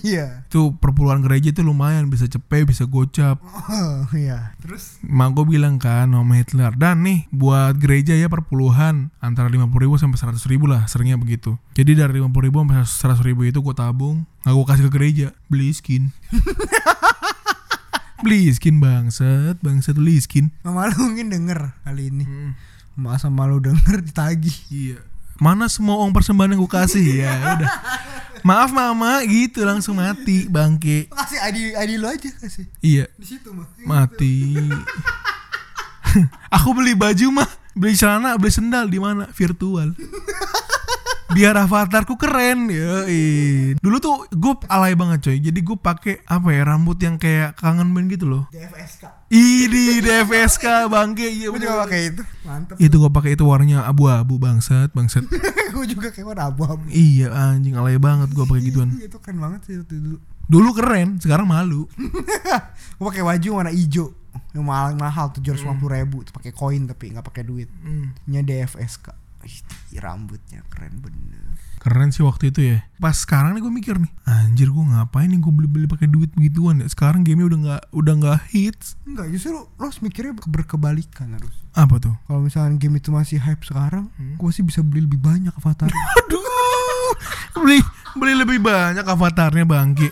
Iya. 0.00 0.46
Itu 0.48 0.78
perpuluhan 0.78 1.20
gereja 1.20 1.52
itu 1.52 1.60
lumayan 1.60 2.08
bisa 2.08 2.24
cepet, 2.24 2.64
bisa 2.64 2.88
gocap. 2.88 3.42
Oh 3.44 4.08
iya. 4.16 4.56
Terus? 4.62 5.02
Mak 5.04 5.36
gue 5.36 5.44
bilang 5.58 5.76
kan 5.76 6.08
sama 6.10 6.34
Hitler 6.38 6.72
Dan 6.74 7.04
nih 7.04 7.28
buat 7.28 7.76
gereja 7.76 8.16
ya 8.16 8.26
perpuluhan 8.26 9.12
Antara 9.20 9.52
50 9.52 9.68
ribu 9.76 9.94
sampai 10.00 10.16
100 10.16 10.40
ribu 10.48 10.64
lah 10.70 10.88
Seringnya 10.88 11.20
begitu. 11.20 11.60
Jadi 11.76 11.92
dari 11.98 12.18
50 12.18 12.46
ribu 12.46 12.56
sampai 12.64 12.82
100 12.82 13.26
ribu 13.28 13.44
itu 13.44 13.58
gue 13.60 13.74
tabung 13.76 14.24
Nggak 14.46 14.54
gue 14.54 14.66
kasih 14.70 14.84
ke 14.86 14.92
gereja 14.94 15.26
Beli 15.50 15.74
skin. 15.74 16.14
Beli 18.22 18.46
skin 18.54 18.78
bangset 18.78 19.58
Bangset 19.58 19.98
beli 19.98 20.22
skin. 20.22 20.54
Mama 20.62 20.86
lu 20.94 21.10
mungkin 21.10 21.34
denger 21.34 21.74
kali 21.82 22.14
ini. 22.14 22.22
Hmm. 22.22 22.54
Masa 22.94 23.26
malu 23.26 23.58
denger 23.58 24.06
ditagih. 24.06 24.54
Iya. 24.70 25.02
Mana 25.42 25.66
semua 25.66 25.98
uang 25.98 26.14
persembahan 26.14 26.54
yang 26.54 26.62
gue 26.62 26.70
kasih? 26.70 27.02
Ya 27.26 27.58
udah. 27.58 27.70
Maaf 28.46 28.70
mama. 28.70 29.18
Gitu 29.26 29.66
langsung 29.66 29.98
mati 29.98 30.46
bangke. 30.46 31.10
Kasih 31.10 31.42
ID 31.42 31.58
ID 31.74 31.90
lu 31.98 32.06
aja 32.06 32.30
kasih. 32.38 32.70
Iya. 32.78 33.10
Di 33.18 33.26
situ 33.26 33.50
mah 33.50 33.66
mati. 33.82 34.54
Aku 36.62 36.70
beli 36.70 36.94
baju 36.94 37.42
mah. 37.42 37.50
Beli 37.74 37.98
celana 37.98 38.38
beli 38.38 38.54
sendal 38.54 38.86
di 38.86 39.02
mana? 39.02 39.26
Virtual 39.34 39.90
biar 41.36 41.54
avatarku 41.60 42.16
keren 42.16 42.72
ya 42.72 43.04
dulu 43.76 43.96
tuh 44.00 44.24
gue 44.32 44.54
alay 44.72 44.96
banget 44.96 45.18
coy. 45.28 45.36
Jadi 45.38 45.60
gue 45.60 45.76
pakai 45.76 46.24
apa 46.24 46.48
ya 46.48 46.62
rambut 46.64 46.96
yang 46.96 47.20
kayak 47.20 47.52
kangen 47.60 47.92
band 47.92 48.08
gitu 48.08 48.24
loh. 48.24 48.44
DFSK 48.48 49.04
ini 49.28 50.00
DFSK 50.00 50.86
bangke. 50.88 51.28
Iya 51.28 51.52
Gue 51.52 51.60
juga 51.60 51.84
pakai 51.84 52.00
itu. 52.14 52.22
Mantep. 52.46 52.76
Itu 52.80 52.96
gue 53.02 53.10
pakai 53.12 53.30
itu 53.34 53.44
warnanya 53.44 53.84
abu-abu 53.84 54.40
bangsat 54.40 54.94
bangsat. 54.96 55.28
Gue 55.76 55.84
juga 55.84 56.08
kayak 56.08 56.24
warna 56.24 56.48
abu-abu. 56.48 56.88
Iya 56.88 57.28
anjing 57.36 57.76
alay 57.76 58.00
banget 58.00 58.32
gue 58.32 58.44
pakai 58.48 58.64
gituan. 58.64 58.96
Itu 58.96 59.20
keren 59.20 59.36
banget 59.44 59.60
sih 59.68 59.74
itu 59.76 59.84
dulu. 59.92 60.18
Dulu 60.48 60.68
keren 60.72 61.20
sekarang 61.20 61.44
malu. 61.44 61.84
Gue 62.96 63.04
pakai 63.12 63.20
baju 63.20 63.48
warna 63.60 63.72
hijau. 63.74 64.08
Yang 64.56 64.64
mahal 64.64 64.96
mahal 64.96 65.26
tujuh 65.36 65.52
ratus 65.52 65.68
ribu. 65.68 66.24
Itu 66.24 66.32
pakai 66.32 66.56
koin 66.56 66.88
tapi 66.88 67.12
nggak 67.12 67.26
pakai 67.28 67.44
duit. 67.44 67.68
Hmm. 67.84 68.16
Nya 68.24 68.40
DFSK 68.40 69.25
Ih, 69.46 70.02
rambutnya 70.02 70.66
keren 70.66 70.98
bener 70.98 71.54
Keren 71.78 72.10
sih 72.10 72.26
waktu 72.26 72.50
itu 72.50 72.60
ya. 72.74 72.78
Pas 72.98 73.14
sekarang 73.14 73.54
nih 73.54 73.62
gue 73.62 73.70
mikir 73.70 73.94
nih, 74.02 74.10
anjir 74.26 74.74
gue 74.74 74.84
ngapain 74.90 75.30
nih 75.30 75.38
gue 75.38 75.52
beli-beli 75.54 75.86
pakai 75.86 76.10
duit 76.10 76.34
begituan 76.34 76.82
ya. 76.82 76.90
Sekarang 76.90 77.22
gamenya 77.22 77.46
udah 77.46 77.58
nggak 77.62 77.82
udah 77.94 78.14
nggak 78.18 78.38
hits. 78.50 78.98
Enggak 79.06 79.30
justru 79.30 79.54
lo 79.54 79.70
harus 79.78 80.02
mikirnya 80.02 80.34
berkebalikan 80.34 81.38
harus 81.38 81.54
Apa 81.78 82.02
tuh? 82.02 82.18
Kalau 82.26 82.42
misalnya 82.42 82.74
game 82.74 82.98
itu 82.98 83.14
masih 83.14 83.38
hype 83.38 83.62
sekarang 83.62 84.10
Hmm. 84.18 84.34
Gue 84.34 84.50
sih 84.50 84.66
bisa 84.66 84.82
beli 84.82 85.06
lebih 85.06 85.22
banyak 85.22 85.54
avatar 85.54 85.86
Aduh, 86.26 87.12
beli 87.62 87.78
beli 88.18 88.34
lebih 88.34 88.58
banyak 88.58 89.06
avatarnya 89.06 89.62
bangke. 89.62 90.10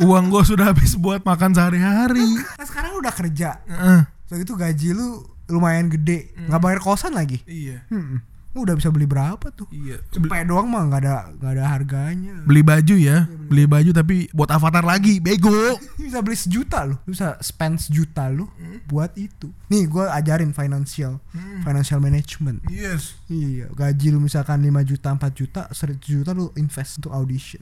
Uang 0.00 0.32
gue 0.32 0.42
sudah 0.48 0.72
habis 0.72 0.96
buat 0.96 1.20
makan 1.28 1.52
sehari-hari. 1.52 2.24
Nah 2.56 2.64
sekarang 2.64 2.96
udah 2.96 3.12
kerja 3.12 3.60
Heeh. 3.68 4.00
So 4.32 4.40
itu 4.40 4.56
gaji 4.56 4.96
lu 4.96 5.36
lumayan 5.46 5.86
gede 5.86 6.34
nggak 6.46 6.62
bayar 6.62 6.80
kosan 6.82 7.14
lagi 7.14 7.38
iya, 7.46 7.86
hmm. 7.90 8.18
Udah 8.56 8.74
bisa 8.78 8.88
beli 8.88 9.04
berapa 9.04 9.52
tuh 9.52 9.68
iya. 9.68 10.00
Cepet 10.08 10.48
doang 10.48 10.66
mah 10.70 10.88
nggak 10.88 11.00
ada 11.04 11.16
nggak 11.36 11.52
ada 11.52 11.64
harganya 11.68 12.34
beli 12.48 12.62
baju 12.64 12.94
ya, 12.96 13.28
beli 13.28 13.64
baju 13.68 13.90
tapi 13.92 14.16
buat 14.32 14.48
avatar 14.48 14.82
lagi, 14.86 15.20
bego. 15.20 15.52
bisa 16.00 16.24
beli 16.24 16.36
sejuta 16.38 16.88
Lu 16.88 16.96
bisa 17.04 17.36
spend 17.44 17.78
sejuta 17.82 18.32
lu 18.32 18.48
buat 18.88 19.12
itu 19.18 19.50
nih 19.68 19.84
gue 19.90 20.04
ajarin 20.08 20.54
financial 20.54 21.18
financial 21.66 21.98
management 21.98 22.62
Yes. 22.70 23.18
iya 23.26 23.66
gaji 23.74 24.14
lu 24.14 24.22
misalkan 24.22 24.62
5 24.62 24.82
juta 24.86 25.08
4 25.12 25.26
juta 25.34 25.62
100 25.74 25.98
juta 26.00 26.30
lu 26.32 26.50
invest 26.56 27.02
untuk 27.02 27.12
audition 27.12 27.60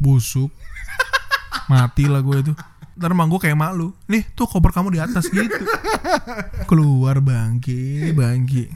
Busuk. 0.00 0.48
Mati 1.70 2.08
lah 2.08 2.24
gue 2.24 2.40
itu. 2.40 2.54
Ntar 3.00 3.16
emang 3.16 3.32
gue 3.32 3.40
kayak 3.40 3.56
malu. 3.56 3.96
Nih 4.12 4.28
tuh 4.36 4.44
koper 4.44 4.76
kamu 4.76 4.92
di 4.92 5.00
atas 5.00 5.32
gitu. 5.32 5.56
Keluar 6.68 7.24
bangke, 7.24 8.12
bangke. 8.12 8.68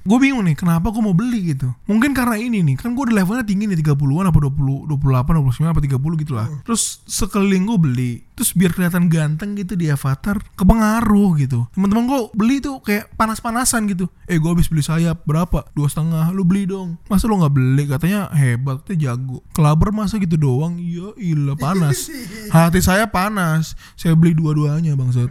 Gue 0.00 0.16
bingung 0.16 0.48
nih 0.48 0.56
kenapa 0.56 0.88
gue 0.88 1.02
mau 1.04 1.12
beli 1.12 1.52
gitu. 1.52 1.68
Mungkin 1.84 2.16
karena 2.16 2.40
ini 2.40 2.64
nih. 2.64 2.80
Kan 2.80 2.96
gue 2.96 3.04
udah 3.04 3.20
levelnya 3.20 3.44
tinggi 3.44 3.68
nih 3.68 3.84
30-an 3.84 4.32
apa 4.32 4.38
20, 4.48 4.88
28, 4.88 5.44
29 5.44 5.76
apa 5.76 5.80
30 5.84 6.22
gitu 6.24 6.32
lah. 6.32 6.48
Terus 6.64 7.04
sekeliling 7.04 7.68
gue 7.68 7.76
beli. 7.76 8.12
Terus 8.40 8.56
biar 8.56 8.72
kelihatan 8.72 9.12
ganteng 9.12 9.52
gitu 9.52 9.76
di 9.76 9.92
avatar. 9.92 10.40
Kepengaruh 10.56 11.36
gitu. 11.44 11.68
Teman-teman 11.76 12.08
gue 12.08 12.20
beli 12.32 12.56
tuh 12.64 12.80
kayak 12.80 13.12
panas-panasan 13.20 13.84
gitu. 13.92 14.08
Eh 14.24 14.40
gue 14.40 14.48
habis 14.48 14.64
beli 14.72 14.80
sayap 14.80 15.28
berapa? 15.28 15.68
Dua 15.76 15.92
setengah. 15.92 16.32
Lu 16.32 16.48
beli 16.48 16.64
dong. 16.64 16.96
Masa 17.12 17.28
lu 17.28 17.36
nggak 17.36 17.52
beli? 17.52 17.84
Katanya 17.84 18.32
hebat. 18.32 18.80
Katanya 18.80 19.12
jago. 19.12 19.44
Kelaber 19.52 19.92
masa 19.92 20.16
gitu 20.16 20.40
doang? 20.40 20.80
Iya 20.80 21.12
ilah 21.20 21.52
panas. 21.60 22.08
Hati 22.56 22.80
saya 22.80 23.12
panas. 23.12 23.76
Saya 23.92 24.16
beli 24.16 24.32
dua-duanya 24.32 24.96
bangsat. 24.96 25.28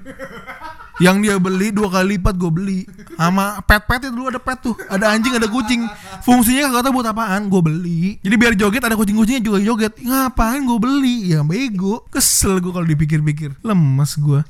Yang 0.99 1.15
dia 1.23 1.35
beli 1.39 1.71
dua 1.71 1.87
kali 1.87 2.19
lipat 2.19 2.35
gue 2.35 2.51
beli. 2.51 2.79
Sama 3.15 3.63
pet-pet 3.63 4.07
itu 4.07 4.11
dulu 4.11 4.27
ada 4.27 4.39
pet 4.43 4.59
tuh. 4.59 4.75
Ada 4.91 5.15
anjing 5.15 5.31
ada 5.31 5.47
kucing. 5.47 5.87
Fungsinya 6.27 6.67
kagak 6.67 6.83
tau 6.87 6.91
buat 6.91 7.07
apaan 7.07 7.47
Gue 7.47 7.61
beli. 7.63 8.19
Jadi 8.19 8.35
biar 8.35 8.53
joget 8.59 8.83
ada 8.83 8.99
kucing-kucingnya 8.99 9.39
juga 9.39 9.63
joget. 9.63 9.95
Ngapain 10.03 10.59
gue 10.67 10.79
beli? 10.79 11.31
Ya 11.31 11.39
bego. 11.41 12.03
Kesel 12.11 12.59
gue 12.59 12.71
kalau 12.75 12.85
dipikir-pikir. 12.85 13.63
Lemes 13.63 14.11
gue 14.19 14.43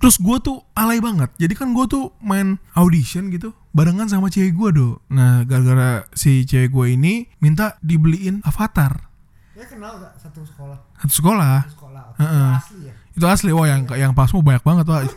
Terus 0.00 0.16
gue 0.16 0.36
tuh 0.40 0.64
alay 0.72 1.02
banget. 1.02 1.28
Jadi 1.36 1.52
kan 1.58 1.76
gue 1.76 1.84
tuh 1.84 2.14
main 2.24 2.56
audition 2.72 3.28
gitu 3.28 3.52
Barengan 3.76 4.08
sama 4.08 4.32
cewek 4.32 4.56
gue 4.56 4.70
do. 4.72 4.88
Nah 5.12 5.44
gara-gara 5.44 6.06
si 6.14 6.46
cewek 6.46 6.70
gue 6.72 6.86
ini 6.94 7.26
Minta 7.42 7.76
dibeliin 7.82 8.40
avatar. 8.46 9.10
Ya 9.58 9.68
kenal 9.68 10.00
gak 10.00 10.16
satu 10.16 10.40
sekolah? 10.46 10.78
Satu 11.04 11.12
sekolah. 11.20 11.54
Satu 11.68 11.74
sekolah. 11.76 12.04
Heeh. 12.16 12.52
Asli 12.56 12.80
ya. 12.88 12.94
Itu 13.20 13.28
asli. 13.28 13.52
Wah 13.52 13.68
yang 13.68 13.84
yang 13.92 14.16
pasmu 14.16 14.40
banyak 14.40 14.64
banget 14.64 14.88
pak. 14.88 15.00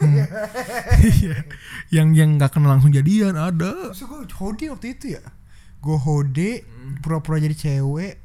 Iya. 1.03 1.47
yang 1.87 2.11
yang 2.11 2.35
nggak 2.35 2.51
kenal 2.51 2.75
langsung 2.75 2.91
jadian 2.91 3.39
ada. 3.39 3.95
Terus 3.95 4.03
gue 4.03 4.27
hode 4.27 4.65
waktu 4.75 4.87
itu 4.91 5.15
ya. 5.15 5.23
Gue 5.79 5.95
hode 5.95 6.67
pura-pura 6.99 7.39
jadi 7.39 7.55
cewek. 7.55 8.19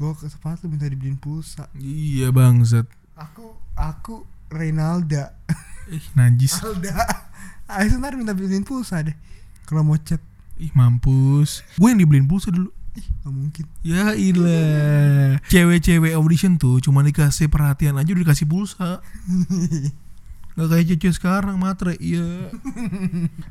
Gue 0.00 0.10
ke 0.16 0.24
sepatu 0.24 0.72
minta 0.72 0.88
dibeliin 0.88 1.20
pulsa. 1.20 1.68
Iya 1.76 2.32
bangsat. 2.32 2.88
Aku 3.20 3.60
aku 3.76 4.24
Reynalda. 4.48 5.36
Ih 5.92 6.06
najis. 6.16 6.56
Alda. 6.64 6.96
Ah 7.68 7.84
itu 7.84 8.00
ntar 8.00 8.16
minta 8.16 8.32
beliin 8.32 8.64
pulsa 8.64 9.04
deh. 9.04 9.12
Kalau 9.68 9.84
mau 9.84 10.00
chat. 10.00 10.24
Ih 10.56 10.72
mampus. 10.72 11.60
Gue 11.76 11.92
yang 11.92 12.00
dibeliin 12.00 12.24
pulsa 12.24 12.48
dulu. 12.48 12.72
Ih 12.98 13.06
gak 13.22 13.30
mungkin. 13.30 13.64
Ya 13.86 14.12
ilah. 14.18 15.38
Cewek-cewek 15.46 16.18
audition 16.18 16.58
tuh 16.58 16.82
cuma 16.82 17.06
dikasih 17.06 17.46
perhatian 17.46 17.94
aja 17.98 18.10
udah 18.10 18.22
dikasih 18.26 18.46
pulsa. 18.50 18.98
Gak 20.58 20.66
kayak 20.66 20.98
cewek 20.98 21.14
sekarang 21.14 21.56
matre 21.62 21.94
Iya 22.02 22.50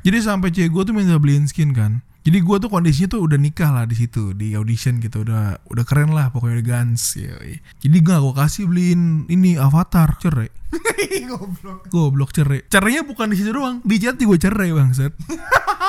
Jadi 0.04 0.18
sampai 0.20 0.52
cewek 0.52 0.68
gue 0.68 0.82
tuh 0.84 0.94
minta 0.94 1.16
beliin 1.16 1.48
skin 1.48 1.72
kan 1.72 2.04
Jadi 2.22 2.44
gue 2.44 2.56
tuh 2.60 2.68
kondisinya 2.68 3.16
tuh 3.16 3.24
udah 3.24 3.40
nikah 3.40 3.72
lah 3.72 3.88
di 3.88 3.96
situ 3.96 4.36
Di 4.36 4.52
audition 4.52 5.00
gitu 5.00 5.24
Udah 5.24 5.58
udah 5.64 5.84
keren 5.88 6.12
lah 6.12 6.28
pokoknya 6.28 6.60
udah 6.60 6.66
gans 6.68 7.16
yoi. 7.16 7.56
Jadi 7.80 7.96
gak 8.04 8.20
gue 8.20 8.34
kasih 8.36 8.68
beliin 8.68 9.24
ini 9.32 9.56
avatar 9.56 10.20
cerai 10.20 10.52
Goblok. 11.32 11.88
Goblok 11.88 12.30
cerai 12.36 12.68
Cerainya 12.68 13.02
bukan 13.02 13.32
di 13.32 13.36
situ 13.40 13.50
doang 13.50 13.80
Di 13.80 13.96
chat 13.96 14.20
gue 14.20 14.38
cerai 14.38 14.70
bangsat 14.70 15.10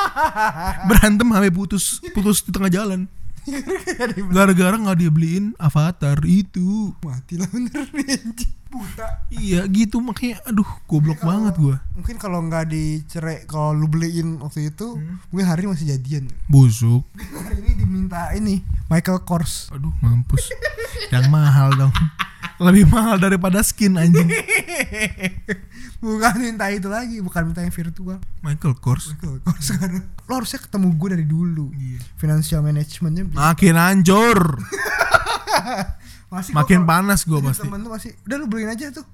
Berantem 0.89 1.27
sampai 1.27 1.51
putus 1.51 1.99
Putus 2.15 2.47
di 2.47 2.55
tengah 2.55 2.71
jalan 2.71 3.11
Gara-gara 4.29 4.75
gak 4.77 4.97
dia 5.01 5.11
beliin 5.11 5.57
avatar 5.57 6.21
itu 6.25 6.93
Mati 7.01 7.41
lah 7.41 7.49
bener 7.49 7.89
nih. 7.91 8.21
Buta. 8.71 9.27
Iya 9.27 9.67
gitu 9.67 9.99
makanya 9.99 10.39
aduh 10.47 10.67
goblok 10.87 11.19
banget 11.19 11.59
gua 11.59 11.83
Mungkin 11.91 12.15
kalau 12.15 12.39
nggak 12.47 12.71
dicerai 12.71 13.43
kalau 13.43 13.75
lu 13.75 13.91
beliin 13.91 14.39
waktu 14.39 14.71
itu, 14.71 14.95
mungkin 15.27 15.43
hari 15.43 15.67
ini 15.67 15.75
masih 15.75 15.87
jadian. 15.91 16.31
Busuk 16.47 17.03
Hari 17.19 17.59
ini 17.59 17.83
diminta 17.83 18.31
ini 18.31 18.63
Michael 18.87 19.27
Kors. 19.27 19.67
Aduh 19.75 19.91
mampus 19.99 20.55
Yang 21.11 21.27
mahal 21.27 21.75
dong 21.75 21.91
Lebih 22.61 22.85
mahal 22.87 23.17
daripada 23.17 23.59
skin 23.61 23.97
anjing. 23.97 24.29
Bukan 26.01 26.33
minta 26.37 26.65
itu 26.67 26.89
lagi, 26.89 27.21
bukan 27.21 27.45
minta 27.45 27.61
yang 27.61 27.69
virtual. 27.69 28.17
Michael 28.41 28.73
Kors. 28.75 29.13
Michael 29.13 29.37
Kors. 29.39 29.67
Lo 30.25 30.33
harusnya 30.35 30.57
ketemu 30.57 30.87
gue 30.91 31.09
dari 31.11 31.25
dulu. 31.25 31.69
Financial 32.17 32.57
managementnya. 32.59 33.29
Makin 33.29 33.75
hancur 33.75 34.39
masih 36.33 36.55
Makin 36.55 36.79
gua- 36.81 36.89
panas 36.89 37.21
gua 37.21 37.39
pasti. 37.43 37.61
temen 37.61 37.83
tuh 37.83 37.91
masih 37.91 38.11
udah 38.23 38.35
lu 38.35 38.47
beliin 38.47 38.71
aja 38.71 38.89
tuh. 38.89 39.05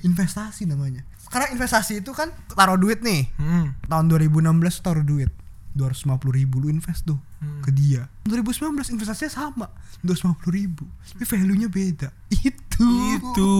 Investasi 0.00 0.66
namanya. 0.66 1.00
Karena 1.28 1.48
investasi 1.48 2.00
itu 2.00 2.10
kan 2.12 2.28
taruh 2.50 2.76
duit 2.76 3.00
nih. 3.00 3.30
Hmm. 3.36 3.72
tahun 3.86 4.10
2016 4.10 4.44
taruh 4.80 5.02
duit 5.02 5.32
250 5.78 6.34
ribu 6.34 6.58
lu 6.58 6.68
invest 6.68 7.06
tuh 7.06 7.14
Hmm. 7.38 7.62
ke 7.62 7.70
dia. 7.70 8.10
2019 8.26 8.90
investasinya 8.90 9.30
sama 9.30 9.66
250 10.02 10.50
ribu. 10.50 10.82
Tapi 11.06 11.22
value 11.22 11.54
nya 11.54 11.70
beda. 11.70 12.10
Itu. 12.34 12.90
Itu. 13.14 13.54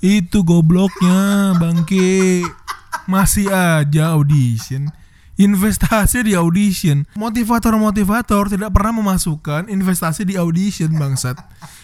Itu 0.00 0.38
gobloknya 0.40 1.52
Bangke. 1.54 2.40
Masih 3.04 3.52
aja 3.52 4.16
audition. 4.16 4.88
Investasi 5.36 6.24
di 6.24 6.32
audition. 6.32 7.04
Motivator-motivator 7.12 8.48
tidak 8.48 8.72
pernah 8.72 9.04
memasukkan 9.04 9.68
investasi 9.68 10.24
di 10.24 10.40
audition 10.40 10.96
bangsat. 10.96 11.36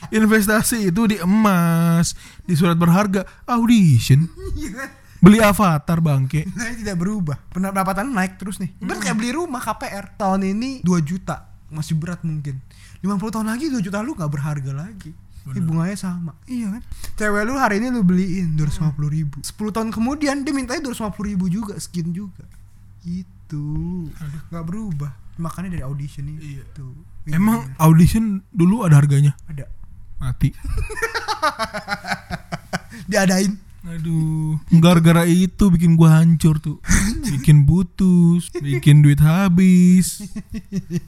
Investasi 0.09 0.89
itu 0.89 1.05
di 1.05 1.21
emas 1.21 2.17
Di 2.43 2.57
surat 2.57 2.81
berharga. 2.81 3.29
Audition. 3.45 4.25
Iya 4.57 4.71
kan? 4.73 4.91
Beli 5.23 5.39
avatar 5.39 6.03
bangke. 6.03 6.51
Nah 6.59 6.75
tidak 6.75 6.99
berubah. 6.99 7.39
Pendapatan 7.55 8.11
naik 8.11 8.43
terus 8.43 8.59
nih. 8.59 8.75
Ibarat 8.83 9.01
kayak 9.01 9.17
beli 9.17 9.31
rumah 9.31 9.63
KPR 9.63 10.19
tahun 10.19 10.51
ini 10.51 10.83
2 10.83 10.99
juta. 11.01 11.47
Masih 11.71 11.95
berat 11.95 12.27
mungkin. 12.27 12.59
50 13.01 13.07
tahun 13.31 13.47
lagi 13.47 13.71
2 13.71 13.79
juta 13.79 14.03
lu 14.03 14.19
nggak 14.19 14.29
berharga 14.29 14.73
lagi. 14.75 15.15
Ini 15.43 15.59
bunganya 15.59 15.99
sama. 15.99 16.39
Iya 16.47 16.79
kan? 16.79 16.83
Cewek 17.19 17.43
lu 17.47 17.55
hari 17.59 17.83
ini 17.83 17.91
lu 17.91 18.03
beliin 18.03 18.55
250 18.55 18.95
ribu. 19.11 19.39
10 19.43 19.75
tahun 19.75 19.89
kemudian 19.91 20.43
dia 20.43 20.55
mintanya 20.55 20.91
250 20.91 21.31
ribu 21.31 21.47
juga 21.47 21.75
Skin 21.79 22.11
juga. 22.11 22.47
Itu. 23.03 24.07
Nggak 24.51 24.65
berubah. 24.67 25.11
Makanya 25.39 25.79
dari 25.79 25.83
audition 25.83 26.31
Iya. 26.35 26.63
itu 26.63 26.87
Emang 27.31 27.71
audition 27.79 28.43
dulu 28.51 28.87
ada 28.87 28.99
harganya? 28.99 29.35
Ada. 29.47 29.67
Mati. 30.19 30.51
Diadain 33.11 33.59
Aduh, 33.83 34.63
gara-gara 34.79 35.27
itu 35.27 35.67
bikin 35.67 35.99
gua 35.99 36.23
hancur 36.23 36.63
tuh. 36.63 36.79
Bikin 37.27 37.67
putus, 37.67 38.47
bikin 38.63 39.03
duit 39.03 39.19
habis. 39.19 40.23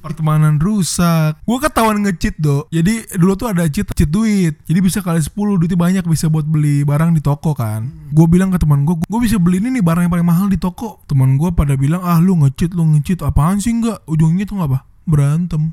Pertemanan 0.03 0.59
rusak. 0.59 1.39
Gua 1.47 1.63
ketahuan 1.63 2.03
nge-cheat, 2.03 2.35
Do. 2.43 2.67
Jadi 2.75 3.15
dulu 3.15 3.39
tuh 3.39 3.55
ada 3.55 3.71
cheat 3.71 3.87
cheat 3.95 4.11
duit. 4.11 4.59
Jadi 4.67 4.79
bisa 4.83 4.99
kali 5.07 5.23
10 5.23 5.55
duitnya 5.55 5.79
banyak 5.79 6.05
bisa 6.11 6.27
buat 6.27 6.43
beli 6.51 6.83
barang 6.83 7.15
di 7.15 7.23
toko 7.23 7.55
kan. 7.55 7.87
Gue 8.11 8.27
bilang 8.27 8.51
ke 8.51 8.59
teman 8.59 8.83
gua, 8.83 8.99
gua 9.07 9.21
bisa 9.23 9.39
beli 9.39 9.63
ini 9.63 9.79
nih 9.79 9.85
barang 9.85 10.11
yang 10.11 10.13
paling 10.13 10.27
mahal 10.27 10.47
di 10.51 10.59
toko. 10.59 10.99
Teman 11.07 11.39
gua 11.39 11.55
pada 11.55 11.79
bilang, 11.79 12.03
"Ah, 12.03 12.19
lu 12.19 12.35
nge-cheat, 12.43 12.75
lu 12.75 12.83
nge-cheat. 12.91 13.23
Apaan 13.23 13.63
sih 13.63 13.71
enggak?" 13.71 14.03
Ujungnya 14.11 14.51
tuh 14.51 14.59
apa? 14.59 14.83
Berantem. 15.05 15.73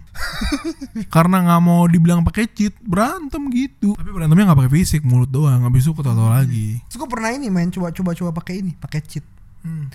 Karena 1.15 1.43
nggak 1.43 1.61
mau 1.63 1.87
dibilang 1.87 2.21
pakai 2.21 2.51
cheat 2.51 2.75
berantem 2.83 3.47
gitu. 3.51 3.95
Tapi 3.95 4.11
berantemnya 4.11 4.51
nggak 4.51 4.59
pakai 4.67 4.73
fisik 4.75 5.01
mulut 5.07 5.31
doang 5.31 5.63
habis 5.63 5.87
itu 5.87 5.95
ketawa 5.95 6.43
lagi. 6.43 6.83
Terus 6.91 6.97
gue 6.99 7.09
pernah 7.09 7.31
ini 7.31 7.47
main 7.47 7.71
coba-coba 7.71 8.11
coba 8.15 8.31
pakai 8.43 8.63
ini 8.63 8.71
Pakai 8.75 8.99
cheat. 9.03 9.25
Hmm. 9.63 9.87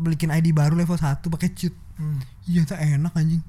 Belikin 0.00 0.32
ID 0.32 0.56
baru 0.56 0.74
level 0.74 0.96
1 0.96 1.20
pakai 1.20 1.48
cheat. 1.52 1.74
Hmm. 2.00 2.18
Iya 2.48 2.64
tak 2.64 2.80
enak 2.80 3.12
anjing. 3.12 3.44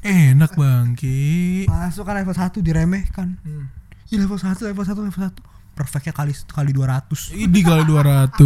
Enak 0.00 0.56
bangki. 0.56 1.64
Masuk 1.68 2.04
kan 2.04 2.16
level 2.20 2.36
1 2.36 2.60
diremehkan. 2.60 3.40
Hmm. 3.40 3.72
Iya 4.12 4.28
level 4.28 4.36
1 4.36 4.60
level 4.60 4.84
1 4.84 5.06
level 5.08 5.22
1 5.30 5.50
Perfectnya 5.70 6.12
kali 6.12 6.34
kali 6.34 6.70
200 6.76 7.32
Ini 7.32 7.60
kali 7.62 7.82
200 7.88 8.36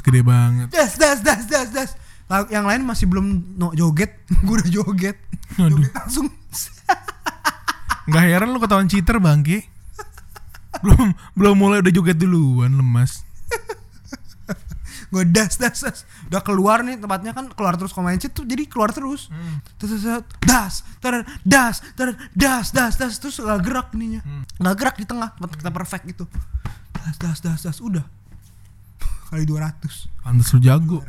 gede 0.00 0.22
banget. 0.24 0.68
Das 0.72 0.96
das 0.96 1.20
das 1.20 1.44
das 1.50 1.68
das 1.74 1.90
Yang 2.48 2.64
lain 2.64 2.82
masih 2.86 3.06
belum 3.10 3.26
no, 3.60 3.76
joget 3.76 4.24
Gue 4.46 4.62
udah 4.62 4.70
joget 4.70 5.18
Aduh. 5.58 5.80
Joget 5.80 5.92
langsung. 5.92 6.28
Nggak 8.08 8.24
heran 8.28 8.48
lu 8.50 8.58
ketahuan 8.58 8.88
cheater 8.88 9.16
bangki. 9.22 9.68
belum 10.82 11.14
belum 11.36 11.54
mulai 11.54 11.78
udah 11.84 11.92
joget 11.94 12.18
duluan 12.18 12.74
lemas. 12.74 13.22
Gue 15.12 15.28
das 15.28 15.60
das 15.60 15.84
das. 15.84 16.08
Udah 16.32 16.40
keluar 16.40 16.80
nih 16.80 16.96
tempatnya 16.96 17.36
kan 17.36 17.52
keluar 17.52 17.76
terus. 17.76 17.92
Kalau 17.92 18.08
main 18.08 18.16
cheat 18.16 18.32
tuh 18.32 18.48
jadi 18.48 18.64
keluar 18.64 18.96
terus. 18.96 19.28
Terus 19.76 20.00
terus 20.00 20.04
terus, 20.08 20.24
das 20.40 20.74
ter 21.04 21.14
das 21.44 21.84
ter 21.92 22.08
das 22.32 22.72
das 22.72 22.96
das. 22.96 23.20
Terus 23.20 23.36
gak 23.44 23.60
gerak 23.60 23.92
ininya. 23.92 24.24
Gak 24.56 24.74
gerak 24.80 24.96
di 24.96 25.04
tengah 25.04 25.36
tempat 25.36 25.60
kita 25.60 25.70
perfect 25.70 26.04
gitu. 26.08 26.24
Das 26.96 27.20
das 27.20 27.38
das 27.44 27.60
das. 27.60 27.78
Udah 27.84 28.02
Kali 29.32 29.48
200 29.48 30.12
Pantes 30.20 30.52
lu 30.52 30.60
jago. 30.60 31.00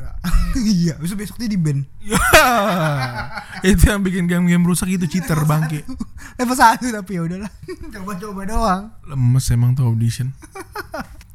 Iya 0.54 0.96
besok 1.02 1.26
besok 1.26 1.36
dia 1.42 1.50
di 1.50 1.58
band. 1.58 1.82
Ya. 2.00 2.22
itu 3.74 3.90
yang 3.90 4.06
bikin 4.06 4.30
game-game 4.30 4.62
rusak 4.62 4.86
itu 4.86 5.10
cheater 5.10 5.44
bangki. 5.50 5.82
Level 6.38 6.56
1 6.56 6.94
tapi 6.94 7.18
ya 7.18 7.22
udahlah. 7.26 7.52
Coba-coba 7.94 8.42
doang. 8.46 8.84
Lemes 9.10 9.46
emang 9.50 9.74
tuh 9.74 9.90
audition. 9.90 10.30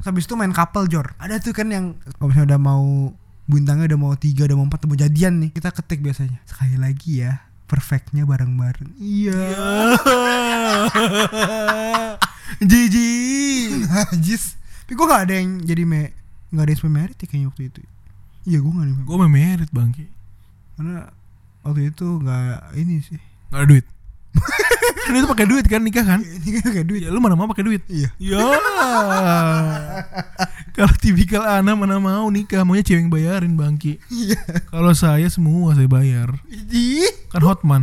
Habis 0.07 0.25
itu 0.31 0.39
main 0.39 0.55
couple 0.55 0.87
Jor. 0.87 1.13
Ada 1.19 1.43
tuh 1.43 1.51
kan 1.53 1.69
yang 1.69 1.99
Kalau 2.17 2.31
misalnya 2.31 2.57
udah 2.57 2.61
mau 2.63 3.13
Bintangnya 3.49 3.91
udah 3.91 4.01
mau 4.01 4.13
tiga 4.15 4.47
Udah 4.47 4.57
mau 4.61 4.67
empat 4.71 4.87
Udah 4.87 4.89
mau 4.95 4.99
jadian 5.03 5.35
nih. 5.43 5.51
Kita 5.51 5.75
ketik 5.75 5.99
biasanya. 6.01 6.39
Sekali 6.47 6.79
lagi 6.79 7.27
ya 7.27 7.43
Perfectnya 7.69 8.23
bareng-bareng. 8.25 8.97
Iya. 8.97 9.43
Jiji. 12.71 13.11
Najis 13.83 14.57
Tapi 14.87 14.93
gue 14.95 15.07
gak 15.11 15.23
ada 15.27 15.35
yang 15.37 15.61
jadi 15.67 15.85
me 15.85 16.17
Gak 16.49 16.65
ada 16.65 16.73
sampai 16.73 16.93
merit 17.05 17.17
ya 17.21 17.27
kayaknya 17.29 17.49
waktu 17.53 17.63
itu 17.69 17.81
Iya 18.49 18.59
gue 18.65 18.73
gak 18.73 18.87
ada 18.89 18.95
Gue 19.05 19.17
merit 19.29 19.71
bangki. 19.73 20.07
Karena 20.79 20.97
Waktu 21.61 21.81
itu 21.93 22.07
gak 22.25 22.73
Ini 22.73 22.95
sih 23.05 23.21
Gak 23.53 23.61
ada 23.65 23.67
duit. 23.69 23.87
kan 25.09 25.17
itu 25.17 25.27
pakai 25.29 25.47
duit 25.49 25.65
kan 25.69 25.81
nikah 25.81 26.05
kan? 26.05 26.21
Ini 26.21 26.49
kan 26.61 26.73
gak 26.73 26.87
duit 26.89 27.05
Ya 27.05 27.11
lu 27.13 27.21
mana 27.21 27.37
mau 27.37 27.49
pakai 27.49 27.65
duit? 27.69 27.83
Iya 27.89 28.09
Ya. 28.21 28.41
Kalau 30.79 30.95
tipikal 31.03 31.43
Ana 31.43 31.75
mana 31.75 31.99
mau 31.99 32.31
nikah, 32.31 32.63
maunya 32.63 32.87
cewek 32.87 33.03
yang 33.03 33.11
bayarin 33.11 33.59
bangki. 33.59 33.99
Iya 34.15 34.39
Kalau 34.71 34.95
saya 34.95 35.27
semua 35.27 35.75
saya 35.75 35.91
bayar. 35.91 36.39
Ih 36.49 37.11
Kan 37.35 37.43
hotman. 37.43 37.83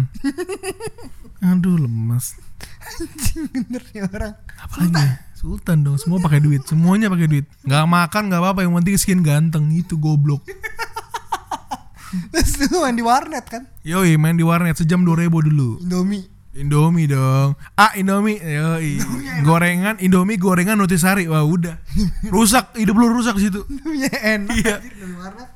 Aduh 1.45 1.77
lemas. 1.77 2.39
Anjing 2.85 3.51
bener 3.51 3.83
orang 4.07 4.33
Apalagi? 4.61 5.05
Sultan 5.45 5.85
dong, 5.85 6.01
semua 6.01 6.17
pakai 6.17 6.41
duit, 6.41 6.65
semuanya 6.65 7.05
pakai 7.05 7.29
duit. 7.29 7.45
Nggak 7.61 7.85
makan 7.85 8.33
nggak 8.33 8.41
apa-apa, 8.41 8.65
yang 8.65 8.73
penting 8.81 8.97
skin 8.97 9.21
ganteng 9.21 9.69
itu 9.69 9.93
goblok. 9.93 10.41
Terus 12.33 12.65
lu 12.73 12.81
main 12.81 12.95
di 12.97 13.03
warnet 13.03 13.45
kan 13.45 13.67
Yoi 13.85 14.15
main 14.17 14.33
di 14.33 14.41
warnet 14.41 14.73
sejam 14.73 15.05
2000 15.05 15.29
dulu. 15.29 15.77
Indomie 15.85 16.25
Indomie 16.55 17.05
dong. 17.05 17.59
Ah, 17.75 17.91
Indomie. 17.99 18.39
Yoi. 18.39 18.97
Gorengan, 19.43 19.99
Indomie 19.99 20.39
gorengan 20.39 20.79
nutrisari. 20.79 21.27
Wah, 21.27 21.43
udah. 21.43 21.83
Rusak, 22.31 22.79
hidup 22.79 22.95
lu 22.95 23.11
rusak 23.11 23.35
di 23.35 23.51
situ. 23.51 23.67
ya 23.99 24.39
enak 24.39 24.55
Iya. 24.55 24.75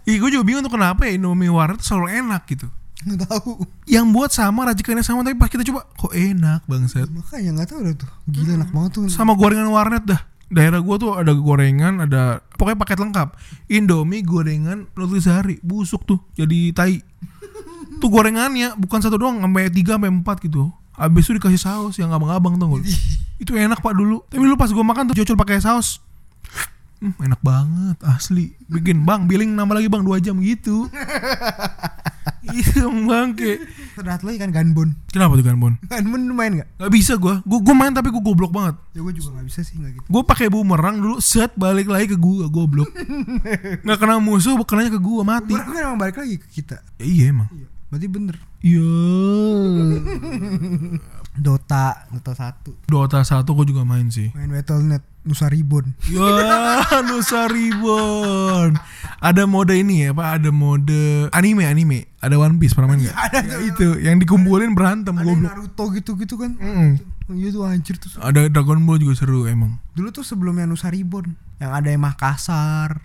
Ih, 0.04 0.20
gue 0.20 0.30
juga 0.36 0.44
bingung 0.44 0.60
tuh 0.68 0.76
kenapa 0.76 1.08
ya 1.08 1.16
Indomie 1.16 1.48
warnet 1.48 1.80
selalu 1.80 2.20
enak 2.20 2.44
gitu. 2.52 2.68
Nggak 3.00 3.20
tahu 3.32 3.64
Yang 3.88 4.06
buat 4.12 4.32
sama, 4.36 4.68
racikannya 4.68 5.06
sama, 5.06 5.24
tapi 5.24 5.40
pas 5.40 5.48
kita 5.48 5.64
coba, 5.72 5.88
kok 5.96 6.12
enak 6.12 6.68
bangsat. 6.68 7.08
makanya 7.08 7.50
nggak 7.62 7.70
tahu 7.72 7.80
dah 7.88 7.96
tuh 7.96 8.10
gila 8.28 8.52
enak 8.60 8.70
banget 8.76 8.92
tuh 8.92 9.02
Sama 9.08 9.34
gorengan 9.40 9.72
warnet 9.72 10.04
dah. 10.04 10.22
Daerah 10.50 10.82
gua 10.82 10.98
tuh 10.98 11.14
ada 11.14 11.30
gorengan, 11.38 12.02
ada 12.10 12.42
pokoknya 12.58 12.82
paket 12.82 12.98
lengkap. 12.98 13.28
Indomie 13.70 14.26
gorengan 14.26 14.90
nutrisari, 14.98 15.62
busuk 15.62 16.10
tuh, 16.10 16.18
jadi 16.34 16.74
tai. 16.74 17.06
Tuh 18.02 18.10
gorengannya 18.10 18.74
bukan 18.74 18.98
satu 18.98 19.22
doang, 19.22 19.38
sampai 19.46 19.70
tiga 19.70 20.02
sampai 20.02 20.10
empat 20.10 20.42
gitu. 20.42 20.74
Abis 20.98 21.30
itu 21.30 21.38
dikasih 21.38 21.62
saus 21.62 21.96
yang 22.02 22.10
abang-abang 22.12 22.58
tuh 22.58 22.82
Itu 23.38 23.54
enak 23.54 23.80
pak 23.80 23.94
dulu. 23.94 24.26
Tapi 24.26 24.42
dulu 24.42 24.58
pas 24.58 24.74
gua 24.74 24.82
makan 24.82 25.14
tuh 25.14 25.22
cocol 25.22 25.38
pakai 25.38 25.62
saus. 25.62 26.02
Hmm, 27.00 27.14
enak 27.22 27.40
banget 27.46 27.98
asli. 28.04 28.58
Bikin 28.68 29.08
bang 29.08 29.30
billing 29.30 29.54
nambah 29.54 29.78
lagi 29.78 29.88
bang 29.88 30.04
dua 30.04 30.18
jam 30.18 30.36
gitu. 30.42 30.90
Iya 32.52 32.84
bang 32.86 33.30
kayak. 33.32 33.60
terlihat 33.94 34.22
lagi 34.22 34.38
kan 34.38 34.50
ganbon 34.50 34.90
Kenapa 35.08 35.34
tuh 35.34 35.44
Ganbon? 35.44 35.74
ganbon 35.84 36.22
main 36.30 36.52
nggak 36.56 36.70
Gak 36.78 36.92
bisa 36.92 37.14
gua. 37.16 37.44
Gua, 37.44 37.60
gua 37.60 37.76
main 37.76 37.92
tapi 37.92 38.10
gua 38.10 38.22
goblok 38.22 38.50
banget. 38.50 38.76
ya 38.92 39.02
gue 39.02 39.14
juga 39.14 39.30
nggak 39.34 39.46
bisa 39.46 39.60
sih 39.60 39.76
nggak 39.76 39.92
gitu 39.94 40.06
Gue 40.08 40.22
pakai 40.24 40.48
bumerang 40.48 40.98
dulu 40.98 41.20
set 41.20 41.52
balik 41.54 41.86
lagi 41.86 42.08
ke 42.08 42.18
gua 42.18 42.48
goblok. 42.48 42.88
nggak 43.84 43.98
kena 43.98 44.18
musuh, 44.18 44.56
kenanya 44.64 44.92
ke 44.92 45.00
gua 45.00 45.22
mati. 45.22 45.52
Orang 45.52 45.68
kan 45.68 45.82
emang 45.84 46.00
balik 46.00 46.18
lagi 46.18 46.36
ke 46.38 46.48
kita 46.50 46.80
Ya, 46.96 47.04
iya 47.04 47.24
emang. 47.30 47.50
berarti 47.90 48.08
bener 48.08 48.36
Iya. 48.60 48.88
Dota 51.40 52.06
Dota 52.10 52.34
satu 52.34 52.76
Dota 52.84 53.20
1 53.20 53.44
gua 53.48 53.64
juga 53.64 53.82
main 53.82 54.08
sih. 54.08 54.30
main 54.32 54.48
Battle.net 54.48 55.02
Nusa 55.22 55.46
Ribbon 55.46 55.94
Ya, 56.06 56.26
Nusa 57.04 57.46
Ribbon. 57.46 58.80
Ada 59.20 59.44
mode 59.44 59.76
ini 59.76 60.02
ya, 60.02 60.12
Pak. 60.12 60.28
Ada 60.38 60.50
mode 60.50 60.96
anime 61.30 61.64
anime. 61.64 62.00
Ada 62.18 62.36
One 62.36 62.56
Piece 62.56 62.72
pernah 62.72 62.88
main 62.90 63.02
nggak? 63.02 63.16
ada 63.16 63.40
Ya, 63.42 63.58
itu 63.62 64.00
yang 64.00 64.16
dikumpulin 64.18 64.72
berantem 64.72 65.12
ada 65.14 65.24
goblok. 65.24 65.50
Naruto 65.50 65.84
gitu-gitu 65.92 66.36
kan 66.36 66.56
Mm. 66.56 66.92
iya 67.32 67.50
tuh 67.50 67.62
anjir 67.64 67.94
tuh 67.96 68.10
Ada 68.18 68.48
Dragon 68.48 68.82
Ball 68.82 68.98
juga 68.98 69.14
seru 69.16 69.46
emang. 69.46 69.78
dulu 69.92 70.10
tuh 70.10 70.24
sebelumnya 70.24 70.66
Nusa 70.66 70.88
Ribbon 70.88 71.30
yang 71.58 71.72
ada 71.72 71.88
yang 71.88 72.02
Makassar 72.02 73.04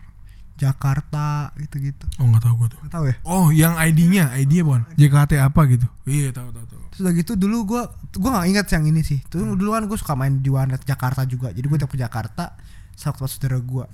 Jakarta 0.55 1.51
gitu-gitu. 1.59 2.07
Oh 2.23 2.31
nggak 2.31 2.43
tahu 2.47 2.55
gua 2.55 2.69
tuh. 2.71 2.79
nggak 2.87 2.95
tahu 2.95 3.05
ya? 3.11 3.17
Oh, 3.27 3.51
yang 3.51 3.75
ID-nya, 3.75 4.31
ID-nya 4.39 4.63
bukan? 4.63 4.83
JKT 4.95 5.33
apa 5.43 5.61
gitu? 5.67 5.87
Iya, 6.07 6.31
tahu 6.31 6.55
tahu 6.55 6.67
tahu. 6.71 6.83
terus 6.95 7.01
udah 7.03 7.15
gitu 7.19 7.33
dulu 7.35 7.57
gua 7.67 7.83
gua 8.15 8.31
nggak 8.39 8.47
inget 8.55 8.67
yang 8.71 8.85
ini 8.87 9.03
sih. 9.03 9.19
Tuh 9.27 9.59
dulu 9.59 9.75
kan 9.75 9.83
gue 9.91 9.99
suka 9.99 10.15
main 10.15 10.39
di 10.39 10.47
warnet 10.47 10.87
Jakarta 10.87 11.27
juga. 11.27 11.51
Jadi 11.51 11.67
gue 11.67 11.79
tiap 11.83 11.91
ke 11.91 11.99
Jakarta 11.99 12.55
sama 12.95 13.27
saudara 13.27 13.59
gua. 13.59 13.91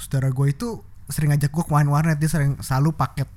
Saudara 0.00 0.32
gua 0.32 0.48
itu 0.48 0.80
sering 1.12 1.36
ngajak 1.36 1.52
gua 1.52 1.64
ke 1.68 1.72
main 1.76 1.88
warnet. 1.92 2.16
Dia 2.16 2.32
sering 2.32 2.56
selalu 2.64 2.96
paket 2.96 3.28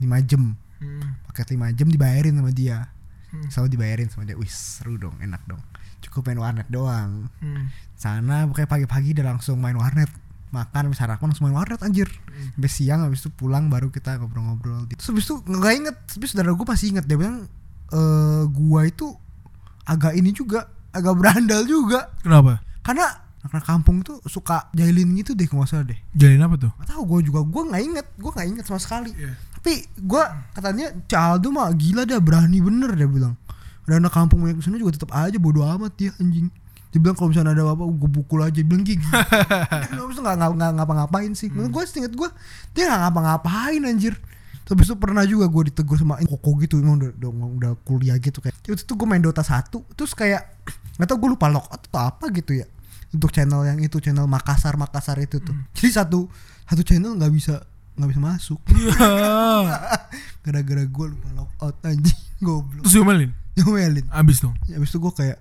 5 0.00 0.08
jam. 0.24 0.56
Hmm. 0.80 1.16
paket 1.28 1.52
5 1.52 1.68
jam 1.76 1.88
dibayarin 1.92 2.32
sama 2.32 2.50
dia. 2.52 2.88
Hmm. 3.28 3.48
selalu 3.52 3.68
dibayarin 3.76 4.08
sama 4.08 4.24
dia. 4.24 4.40
Wih 4.40 4.48
seru 4.48 4.96
dong 4.96 5.20
enak 5.20 5.44
dong. 5.44 5.60
Cukup 6.00 6.32
main 6.32 6.40
warnet 6.40 6.68
doang. 6.72 7.28
Hmm. 7.44 7.68
sana 8.00 8.48
pokoknya 8.48 8.68
pagi-pagi 8.68 9.16
udah 9.20 9.36
langsung 9.36 9.60
main 9.60 9.76
warnet 9.76 10.23
makan 10.54 10.82
habis 10.86 11.02
sarapan 11.02 11.26
langsung 11.34 11.50
main 11.50 11.58
warnet 11.58 11.82
anjir. 11.82 12.06
Sampai 12.54 12.70
siang 12.70 13.02
habis 13.02 13.26
itu 13.26 13.34
pulang 13.34 13.66
baru 13.66 13.90
kita 13.90 14.22
ngobrol-ngobrol 14.22 14.86
gitu. 14.86 15.02
Terus 15.02 15.10
habis 15.10 15.24
itu 15.26 15.36
nggak 15.42 15.74
inget. 15.74 15.96
Tapi 16.06 16.24
saudara 16.30 16.54
gue 16.54 16.66
pasti 16.66 16.94
inget. 16.94 17.04
Dia 17.10 17.18
bilang 17.18 17.50
eh 17.90 18.42
gua 18.48 18.86
itu 18.86 19.10
agak 19.84 20.14
ini 20.14 20.30
juga 20.30 20.70
agak 20.94 21.14
berandal 21.18 21.66
juga. 21.66 22.14
Kenapa? 22.22 22.62
karena 22.84 23.08
anak 23.44 23.64
kampung 23.64 24.04
tuh 24.04 24.20
suka 24.28 24.68
jahilin 24.76 25.08
gitu 25.16 25.32
deh 25.32 25.48
nggak 25.48 25.68
salah 25.68 25.88
deh. 25.88 25.96
Jalin 26.12 26.44
apa 26.44 26.56
tuh? 26.60 26.72
Gak 26.84 26.88
tahu 26.92 27.02
gue 27.16 27.32
juga 27.32 27.40
gue 27.44 27.62
nggak 27.72 27.82
inget. 27.82 28.06
Gue 28.20 28.30
nggak 28.30 28.48
inget 28.48 28.64
sama 28.68 28.80
sekali. 28.80 29.10
Iya. 29.16 29.32
tapi 29.64 29.80
gue 29.96 30.24
katanya 30.52 30.92
Caldo 31.08 31.48
mah 31.48 31.72
gila 31.72 32.04
dah 32.04 32.20
berani 32.20 32.60
bener 32.60 32.92
dia 32.92 33.08
bilang. 33.08 33.32
Ada 33.88 33.96
anak 34.00 34.12
kampung 34.12 34.44
yang 34.44 34.60
ke 34.60 34.64
sana 34.64 34.76
juga 34.76 34.96
tetap 34.96 35.12
aja 35.12 35.36
bodo 35.40 35.64
amat 35.64 35.92
dia 35.96 36.12
anjing 36.20 36.52
dia 36.94 37.02
bilang 37.02 37.18
kalau 37.18 37.34
misalnya 37.34 37.58
ada 37.58 37.74
apa 37.74 37.82
gue 37.90 38.10
pukul 38.22 38.46
aja. 38.46 38.54
Dia 38.54 38.62
bilang 38.62 38.86
gigi. 38.86 39.02
Nggak 39.98 40.06
bisa 40.14 40.20
nggak 40.22 40.36
nggak 40.54 40.72
ngapa-ngapain 40.78 41.34
sih? 41.34 41.50
Menurut 41.50 41.74
gue 41.74 41.82
inget 41.98 42.14
gue 42.14 42.30
dia 42.70 42.86
nggak 42.86 43.00
ngapa-ngapain 43.10 43.82
anjir. 43.82 44.14
Terus 44.62 44.86
itu 44.86 44.94
pernah 44.94 45.26
juga 45.26 45.50
gue 45.50 45.74
ditegur 45.74 45.98
sama 45.98 46.22
koko 46.22 46.54
gitu 46.62 46.78
emang 46.78 47.02
udah, 47.02 47.10
udah, 47.18 47.30
udah 47.34 47.72
kuliah 47.82 48.14
gitu 48.22 48.38
kayak. 48.38 48.54
Waktu 48.62 48.86
itu 48.86 48.94
gue 48.94 49.08
main 49.10 49.18
Dota 49.18 49.42
1 49.42 49.74
terus 49.98 50.14
kayak 50.14 50.46
nggak 50.94 51.10
tau 51.10 51.18
gue 51.18 51.30
lupa 51.34 51.50
logout 51.50 51.82
atau 51.90 51.98
apa 51.98 52.30
gitu 52.30 52.62
ya 52.62 52.66
untuk 53.10 53.34
channel 53.34 53.66
yang 53.66 53.82
itu 53.82 53.98
channel 53.98 54.30
Makassar 54.30 54.78
Makassar 54.78 55.18
itu 55.18 55.42
tuh. 55.42 55.58
Jadi 55.74 55.90
satu 55.98 56.30
satu 56.62 56.86
channel 56.86 57.18
nggak 57.18 57.32
bisa 57.34 57.58
nggak 57.98 58.08
bisa 58.14 58.20
masuk. 58.22 58.62
Iya. 58.70 58.94
gara-gara 60.46 60.86
gue 60.86 61.06
lupa 61.10 61.28
logout 61.34 61.74
anjing 61.82 62.22
goblok. 62.38 62.86
Terus 62.86 62.94
diomelin? 63.02 63.34
nyomelin 63.54 64.06
Abis 64.10 64.42
dong. 64.42 64.54
ya, 64.66 64.78
habis 64.78 64.90
itu 64.90 64.98
gue 64.98 65.12
kayak 65.14 65.38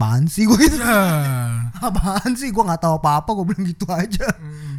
apaan 0.00 0.24
sih 0.24 0.48
gue 0.48 0.56
gitu 0.56 0.80
Ya. 0.80 1.68
apaan 1.92 2.32
sih? 2.32 2.48
Gue 2.48 2.64
nggak 2.64 2.80
tahu 2.80 2.96
apa-apa 2.96 3.36
gue 3.36 3.44
bilang 3.52 3.64
gitu 3.68 3.84
aja. 3.92 4.32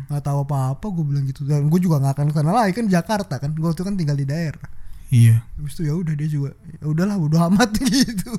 Nggak 0.10 0.24
tahu 0.26 0.42
apa-apa 0.42 0.82
gue 0.90 1.06
bilang 1.06 1.26
gitu. 1.30 1.46
Dan 1.46 1.70
gue 1.70 1.78
juga 1.78 2.02
nggak 2.02 2.14
akan 2.18 2.26
ke 2.26 2.34
sana 2.34 2.50
lagi 2.52 2.74
kan 2.74 2.90
Jakarta 2.90 3.38
kan. 3.38 3.54
Gue 3.54 3.70
tuh 3.78 3.86
kan 3.86 3.94
tinggal 3.94 4.18
di 4.18 4.26
daerah. 4.26 4.66
Iya. 5.12 5.44
habis 5.60 5.76
itu 5.76 5.92
ya 5.92 5.94
udah 5.94 6.14
dia 6.16 6.24
juga 6.26 6.56
ya 6.72 6.88
udahlah 6.88 7.20
udah 7.20 7.40
amat 7.52 7.70
gitu. 7.84 8.32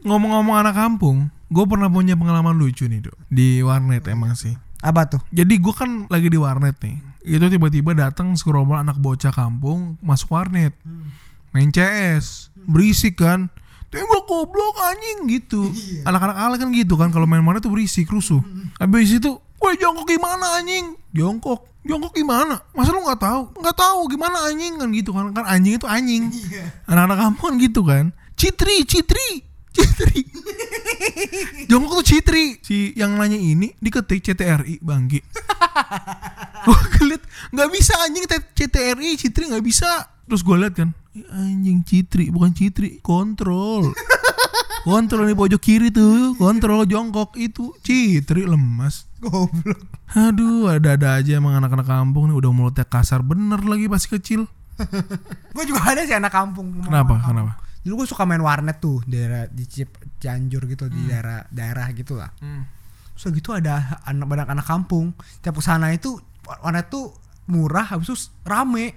Ngomong-ngomong 0.00 0.62
anak 0.62 0.78
kampung, 0.78 1.26
gue 1.50 1.64
pernah 1.66 1.90
punya 1.90 2.14
pengalaman 2.16 2.54
lucu 2.56 2.88
nih 2.88 3.04
dok. 3.04 3.18
Di 3.28 3.60
warnet 3.60 4.08
emang 4.08 4.32
sih. 4.32 4.56
apa 4.80 5.04
tuh? 5.04 5.20
Jadi 5.28 5.60
gue 5.60 5.74
kan 5.76 6.08
lagi 6.08 6.32
di 6.32 6.38
warnet 6.40 6.78
nih. 6.80 6.96
Itu 7.20 7.52
tiba-tiba 7.52 7.92
datang 7.92 8.32
segerombolan 8.32 8.88
anak 8.88 8.96
bocah 8.96 9.28
kampung 9.28 10.00
masuk 10.00 10.32
warnet, 10.32 10.72
main 11.52 11.68
CS, 11.68 12.48
berisik 12.64 13.20
kan. 13.20 13.50
Tembak 13.90 14.22
goblok 14.30 14.78
anjing 14.86 15.18
gitu. 15.26 15.66
Anak-anak 16.06 16.36
ala 16.38 16.54
kan 16.54 16.70
gitu 16.70 16.94
kan 16.94 17.10
kalau 17.10 17.26
main 17.26 17.42
warnet 17.42 17.58
tuh 17.58 17.74
berisik, 17.74 18.06
rusuh. 18.06 18.38
Habis 18.78 19.18
itu, 19.18 19.34
woi 19.58 19.74
jongkok 19.74 20.06
gimana 20.06 20.62
anjing? 20.62 20.94
Jongkok. 21.10 21.66
Jongkok 21.82 22.14
gimana? 22.14 22.62
Masa 22.70 22.94
lu 22.94 23.02
nggak 23.02 23.18
tahu? 23.18 23.42
Nggak 23.58 23.76
tahu 23.76 24.00
gimana 24.14 24.46
anjing 24.46 24.78
kan 24.78 24.88
gitu 24.94 25.10
kan? 25.10 25.34
Kan 25.34 25.42
anjing 25.42 25.74
itu 25.74 25.86
anjing. 25.90 26.30
Anak-anak 26.86 27.18
kampung 27.18 27.46
kan 27.50 27.54
gitu 27.58 27.80
kan. 27.82 28.04
Citri, 28.38 28.86
Citri, 28.86 29.42
Citri. 29.74 30.22
Jongkok 31.70 32.00
tuh 32.00 32.06
Citri. 32.06 32.62
Si 32.62 32.94
yang 32.94 33.18
nanya 33.18 33.36
ini 33.36 33.74
diketik 33.82 34.22
CTRI 34.22 34.78
Bangki. 34.78 35.18
gue 36.64 36.78
ngeliat 37.00 37.22
nggak 37.50 37.68
bisa 37.72 37.94
anjing 38.06 38.24
CTRI 38.54 39.18
Citri 39.18 39.50
nggak 39.50 39.64
bisa. 39.66 39.88
Terus 40.30 40.46
gue 40.46 40.56
liat 40.62 40.74
kan, 40.78 40.94
"Ih, 40.94 40.99
anjing 41.30 41.82
Citri 41.82 42.30
bukan 42.30 42.52
Citri, 42.54 42.98
kontrol. 43.02 43.90
Kontrol 44.80 45.28
di 45.28 45.36
pojok 45.36 45.60
kiri 45.60 45.92
tuh, 45.92 46.32
kontrol 46.40 46.88
jongkok 46.88 47.36
itu 47.36 47.76
Citri 47.84 48.48
lemas. 48.48 49.04
goblok 49.20 49.76
Aduh, 50.16 50.72
ada-ada 50.72 51.20
aja 51.20 51.36
emang 51.36 51.60
anak-anak 51.60 51.84
kampung 51.84 52.32
nih 52.32 52.36
udah 52.40 52.48
mulutnya 52.48 52.88
kasar 52.88 53.20
bener 53.20 53.60
lagi 53.60 53.92
pas 53.92 54.00
kecil. 54.00 54.48
gue 55.54 55.64
juga 55.68 55.84
ada 55.84 56.08
sih 56.08 56.16
anak 56.16 56.32
kampung 56.32 56.80
Kenapa? 56.80 57.20
Kenapa? 57.20 57.60
dulu 57.80 58.04
gue 58.04 58.08
suka 58.12 58.28
main 58.28 58.40
warnet 58.44 58.76
tuh 58.76 59.00
daerah 59.08 59.48
di 59.48 59.64
Cip 59.64 59.96
Cianjur 60.20 60.68
gitu 60.68 60.92
di 60.92 61.08
daerah 61.08 61.48
daerah 61.48 61.88
gitu 61.96 62.12
lah 62.12 62.28
so 63.16 63.32
gitu 63.32 63.56
ada 63.56 64.00
anak 64.04 64.28
banyak 64.28 64.48
anak 64.52 64.66
kampung 64.68 65.16
tiap 65.40 65.56
ke 65.56 65.64
sana 65.64 65.88
itu 65.92 66.20
warnet 66.60 66.92
tuh 66.92 67.12
murah 67.48 67.96
habis 67.96 68.12
itu 68.12 68.16
rame 68.44 68.96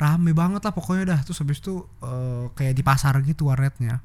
rame 0.00 0.32
banget 0.32 0.60
lah 0.64 0.72
pokoknya 0.72 1.04
dah. 1.16 1.20
Terus 1.22 1.38
habis 1.44 1.60
itu 1.60 1.84
eh, 2.02 2.44
kayak 2.56 2.74
di 2.74 2.82
pasar 2.82 3.14
gitu 3.22 3.48
warnetnya. 3.48 4.00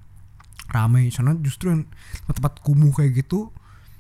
Rame. 0.70 1.10
Soalnya 1.10 1.40
justru 1.42 1.74
yang 1.74 1.88
tempat-tempat 2.24 2.62
kumuh 2.62 2.92
kayak 2.94 3.26
gitu 3.26 3.50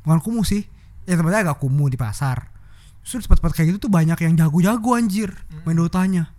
bukan 0.06 0.20
kumuh 0.22 0.46
sih. 0.46 0.68
Ya 1.10 1.18
tempatnya 1.18 1.50
agak 1.50 1.64
kumuh 1.64 1.90
di 1.90 1.98
pasar. 1.98 2.52
Justru 3.02 3.24
di 3.24 3.26
tempat-tempat 3.26 3.54
kayak 3.56 3.68
gitu 3.74 3.90
tuh 3.90 3.92
banyak 3.92 4.20
yang 4.22 4.34
jago-jago 4.38 4.92
anjir 4.94 5.34
main 5.66 5.80
dotanya. 5.80 6.30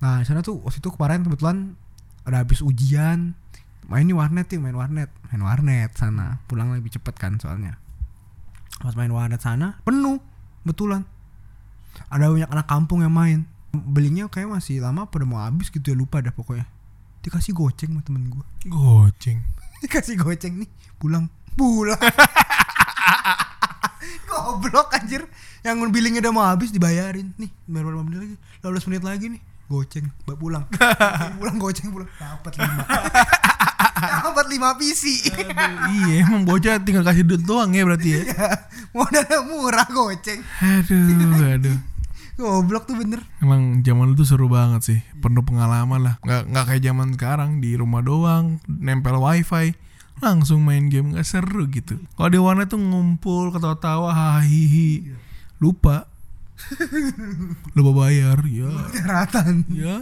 Nah 0.00 0.22
di 0.22 0.26
sana 0.28 0.40
tuh 0.44 0.62
waktu 0.62 0.78
itu 0.78 0.88
kemarin 0.94 1.26
kebetulan 1.26 1.74
ada 2.24 2.44
habis 2.44 2.62
ujian. 2.62 3.34
Main 3.90 4.06
nih 4.06 4.14
warnet 4.14 4.46
nih 4.52 4.60
main 4.62 4.76
warnet. 4.76 5.10
Main 5.32 5.42
warnet 5.42 5.90
sana. 5.98 6.38
Pulang 6.46 6.70
lebih 6.70 6.94
cepet 6.94 7.16
kan 7.18 7.40
soalnya. 7.42 7.80
Pas 8.80 8.94
main 8.96 9.10
warnet 9.10 9.42
sana 9.42 9.76
penuh 9.82 10.22
betulan 10.64 11.04
ada 12.08 12.32
banyak 12.32 12.48
anak 12.48 12.66
kampung 12.68 13.04
yang 13.04 13.12
main 13.12 13.48
belinya 13.70 14.26
kayak 14.26 14.50
masih 14.50 14.82
lama 14.82 15.06
pada 15.06 15.22
mau 15.22 15.38
habis 15.38 15.70
gitu 15.70 15.94
ya 15.94 15.96
lupa 15.96 16.18
dah 16.18 16.34
pokoknya. 16.34 16.66
Dikasih 17.20 17.52
goceng 17.52 17.92
sama 17.92 18.00
temen 18.00 18.32
gue 18.32 18.44
Goceng. 18.66 19.44
dikasih 19.84 20.16
goceng 20.18 20.64
nih 20.64 20.70
pulang. 20.96 21.28
Pulang. 21.54 22.00
Goblok 24.30 24.94
anjir. 24.96 25.28
Yang 25.60 25.92
billingnya 25.92 26.24
udah 26.24 26.32
mau 26.32 26.46
habis 26.48 26.72
dibayarin. 26.72 27.36
Nih 27.36 27.50
bayar 27.68 27.92
berapa 27.92 28.02
menit 28.02 28.20
lagi? 28.20 28.36
15 28.64 28.88
menit 28.88 29.04
lagi 29.04 29.26
nih. 29.36 29.42
Goceng 29.70 30.06
mbak 30.26 30.34
pulang. 30.34 30.64
Pulang 31.38 31.56
goceng 31.62 31.94
pulang. 31.94 32.10
Dapat 32.18 32.58
lima. 32.58 32.82
Dapat 34.00 34.46
lima 34.50 34.68
PC. 34.74 35.30
Iya 35.94 36.26
emang 36.26 36.42
bocah 36.42 36.82
tinggal 36.82 37.06
kasih 37.06 37.22
duit 37.22 37.46
doang 37.46 37.70
ya 37.70 37.86
berarti 37.86 38.18
ya? 38.18 38.22
Modalnya 38.90 39.38
murah 39.46 39.86
goceng. 39.86 40.42
Aduh 40.58 41.54
aduh 41.54 41.78
goblok 42.40 42.88
tuh 42.88 42.96
bener 42.96 43.20
Emang 43.44 43.84
zaman 43.84 44.16
itu 44.16 44.24
seru 44.24 44.48
banget 44.48 44.80
sih, 44.82 45.00
penuh 45.20 45.44
pengalaman 45.44 46.00
lah. 46.00 46.14
Nggak 46.24 46.42
nggak 46.48 46.64
kayak 46.66 46.82
zaman 46.82 47.08
sekarang 47.14 47.50
di 47.60 47.76
rumah 47.76 48.00
doang, 48.00 48.58
nempel 48.66 49.20
wifi, 49.20 49.76
langsung 50.20 50.64
main 50.64 50.88
game 50.88 51.12
nggak 51.12 51.28
seru 51.28 51.68
gitu. 51.68 52.00
Kalau 52.16 52.28
di 52.32 52.40
warnet 52.40 52.72
tuh 52.72 52.80
ngumpul, 52.80 53.52
ketawa-tawa, 53.52 54.12
hahihi, 54.12 55.12
lupa, 55.60 56.08
lupa 57.76 57.90
bayar, 58.04 58.40
ya, 58.44 58.68
ratan 59.04 59.64
ya. 59.72 59.96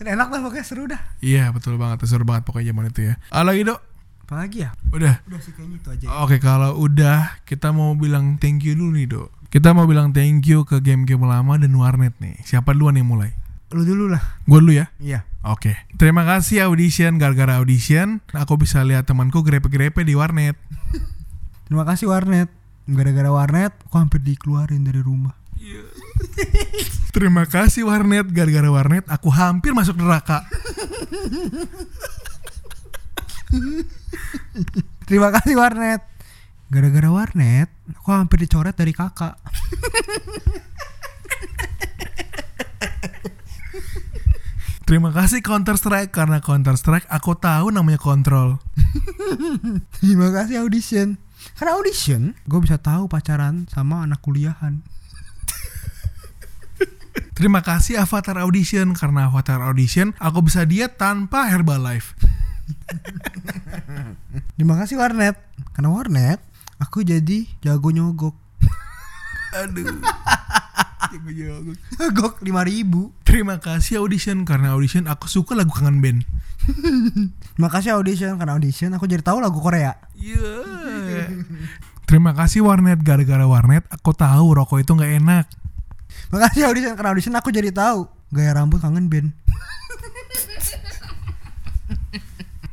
enak 0.00 0.32
lah 0.32 0.40
pokoknya 0.40 0.64
seru 0.64 0.88
dah 0.88 1.00
Iya 1.20 1.52
betul 1.52 1.76
banget, 1.76 2.08
seru 2.08 2.24
banget 2.24 2.48
pokoknya 2.48 2.72
zaman 2.72 2.88
itu 2.88 3.00
ya. 3.12 3.14
Ah 3.28 3.44
lagi 3.44 3.64
dok, 3.64 3.80
apalagi 4.24 4.68
ya 4.68 4.70
udah. 4.92 5.24
udah 5.28 5.40
sih 5.40 5.52
kayaknya 5.52 5.76
itu 5.76 5.88
aja 5.92 6.06
Oke 6.24 6.36
kalau 6.40 6.76
udah, 6.76 7.40
kita 7.44 7.72
mau 7.72 7.92
bilang 7.96 8.36
thank 8.40 8.64
you 8.64 8.76
dulu 8.76 8.96
nih 8.96 9.08
dok. 9.08 9.39
Kita 9.50 9.74
mau 9.74 9.82
bilang 9.84 10.14
thank 10.14 10.46
you 10.46 10.62
ke 10.62 10.78
game-game 10.78 11.26
lama 11.26 11.58
dan 11.58 11.74
warnet 11.74 12.14
nih. 12.22 12.38
Siapa 12.46 12.70
duluan 12.70 12.94
yang 12.94 13.10
mulai? 13.10 13.34
lu 13.70 13.86
dulu 13.86 14.10
lah 14.10 14.18
Gue 14.50 14.58
dulu 14.58 14.74
ya. 14.74 14.90
iya 14.98 15.22
Oke, 15.46 15.78
terima 15.94 16.26
kasih 16.26 16.66
audition. 16.66 17.16
Gara-gara 17.22 17.62
audition, 17.62 18.18
aku 18.34 18.58
bisa 18.58 18.82
lihat 18.82 19.06
temanku 19.06 19.40
grepe-grepe 19.46 20.02
di 20.02 20.18
warnet. 20.18 20.58
terima 21.70 21.86
kasih 21.86 22.10
warnet 22.10 22.50
gara-gara 22.90 23.30
warnet 23.30 23.70
aku 23.86 23.94
hampir 24.02 24.18
dikeluarin 24.18 24.82
dari 24.82 24.98
rumah 24.98 25.38
Terima 27.14 27.46
kasih 27.46 27.86
warnet. 27.86 28.26
Gara-gara 28.30 28.66
warnet, 28.70 29.06
aku 29.06 29.30
hampir 29.30 29.70
masuk 29.74 29.98
neraka. 29.98 30.46
terima 35.10 35.34
kasih 35.34 35.58
warnet 35.58 36.00
gara-gara 36.70 37.10
warnet 37.10 37.68
aku 37.98 38.08
hampir 38.14 38.38
dicoret 38.46 38.74
dari 38.78 38.94
kakak 38.94 39.36
Terima 44.90 45.14
kasih 45.14 45.38
Counter 45.38 45.78
Strike 45.78 46.10
karena 46.10 46.42
Counter 46.42 46.74
Strike 46.74 47.06
aku 47.06 47.38
tahu 47.38 47.70
namanya 47.70 48.02
kontrol. 48.02 48.58
terima 50.02 50.34
kasih 50.34 50.66
audition 50.66 51.14
karena 51.54 51.78
audition 51.78 52.34
gue 52.50 52.58
bisa 52.58 52.74
tahu 52.74 53.06
pacaran 53.06 53.70
sama 53.70 54.02
anak 54.02 54.18
kuliahan 54.18 54.82
Terima 57.38 57.64
kasih 57.64 58.02
Avatar 58.02 58.36
Audition 58.42 58.92
karena 58.92 59.30
Avatar 59.30 59.64
Audition 59.64 60.12
aku 60.20 60.44
bisa 60.44 60.68
diet 60.68 61.00
tanpa 61.00 61.48
Herbalife. 61.48 62.12
terima 64.58 64.76
kasih 64.76 65.00
warnet 65.00 65.38
karena 65.72 65.88
warnet 65.88 66.49
aku 66.80 67.04
jadi 67.04 67.44
jago 67.60 67.88
nyogok 67.88 68.34
Aduh. 69.60 69.98
Jago-jago. 71.10 71.72
nyogok 71.98 72.34
lima 72.40 72.62
ribu 72.62 73.10
Terima 73.26 73.58
kasih 73.58 73.98
Audition 73.98 74.42
karena 74.42 74.74
Audition 74.74 75.06
aku 75.06 75.26
suka 75.26 75.54
lagu 75.54 75.70
kangen 75.70 75.98
band. 75.98 76.22
terima 77.56 77.72
kasih 77.72 77.96
audition 77.96 78.36
karena 78.36 78.52
audition 78.52 78.92
aku 78.92 79.08
jadi 79.08 79.24
tahu 79.24 79.40
lagu 79.40 79.58
Korea 79.58 79.96
Iya. 80.14 81.26
Terima 82.04 82.36
kasih 82.36 82.60
Warnet 82.62 83.00
gara-gara 83.00 83.42
Warnet 83.42 83.86
aku 83.88 84.12
tahu 84.12 84.54
rokok 84.54 84.80
itu 84.80 84.92
nggak 84.92 85.12
enak. 85.18 85.46
Makasih 86.28 86.68
audition 86.68 86.92
karena 86.94 87.10
audition 87.10 87.34
aku 87.34 87.48
jadi 87.48 87.72
tahu 87.72 88.04
gaya 88.30 88.52
rambut 88.52 88.78
kangen 88.78 89.08
band. 89.08 89.32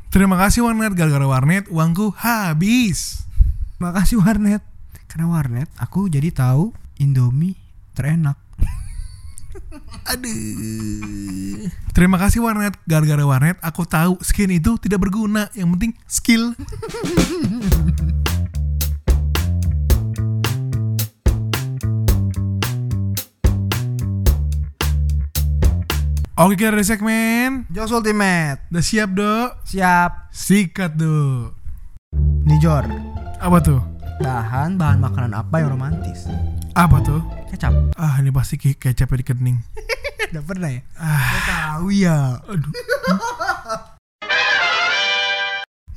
Terima 0.09 0.35
kasih 0.39 0.65
Warnet 0.65 0.93
gara-gara 0.93 1.25
Warnet 1.25 1.69
uangku 1.69 2.11
habis. 2.17 3.26
Makasih 3.77 4.17
warnet 4.17 4.65
karena 5.05 5.29
warnet 5.29 5.69
aku 5.77 6.09
jadi 6.09 6.33
tahu 6.33 6.73
Indomie 6.97 7.53
terenak. 7.93 8.41
Aduh. 10.13 11.69
Terima 11.93 12.17
kasih 12.17 12.41
Warnet 12.45 12.77
gara-gara 12.85 13.21
Warnet 13.25 13.57
aku 13.61 13.85
tahu 13.85 14.17
skin 14.21 14.53
itu 14.53 14.77
tidak 14.77 15.01
berguna, 15.01 15.49
yang 15.57 15.69
penting 15.77 15.93
skill. 16.05 16.53
Oke 26.37 26.53
kita 26.53 26.69
ada 26.69 26.85
segmen 26.85 27.65
Jos 27.73 27.89
Ultimate 27.89 28.61
Udah 28.69 28.83
siap 28.85 29.09
dok? 29.17 29.57
siap. 29.65 30.29
Sikat 30.29 30.93
dok 30.93 31.57
Nih 32.45 32.61
Jor, 32.61 32.85
Apa 33.37 33.57
tuh? 33.61 33.81
bahan 34.17 34.81
bahan 34.81 34.97
makanan 34.97 35.31
apa 35.31 35.61
yang 35.61 35.69
romantis? 35.71 36.25
Apa 36.73 36.97
tuh? 37.05 37.21
Kecap. 37.47 37.71
Ah 37.93 38.17
ini 38.17 38.29
pasti 38.29 38.57
ke 38.57 38.73
kecapnya 38.73 39.21
di 39.21 39.23
kening 39.23 39.57
Udah 40.33 40.41
pernah 40.41 40.67
ya? 40.67 40.81
Ah 40.97 41.21
Gak 41.31 41.43
tahu 41.45 41.87
ya. 41.93 42.41
aduh 42.43 42.73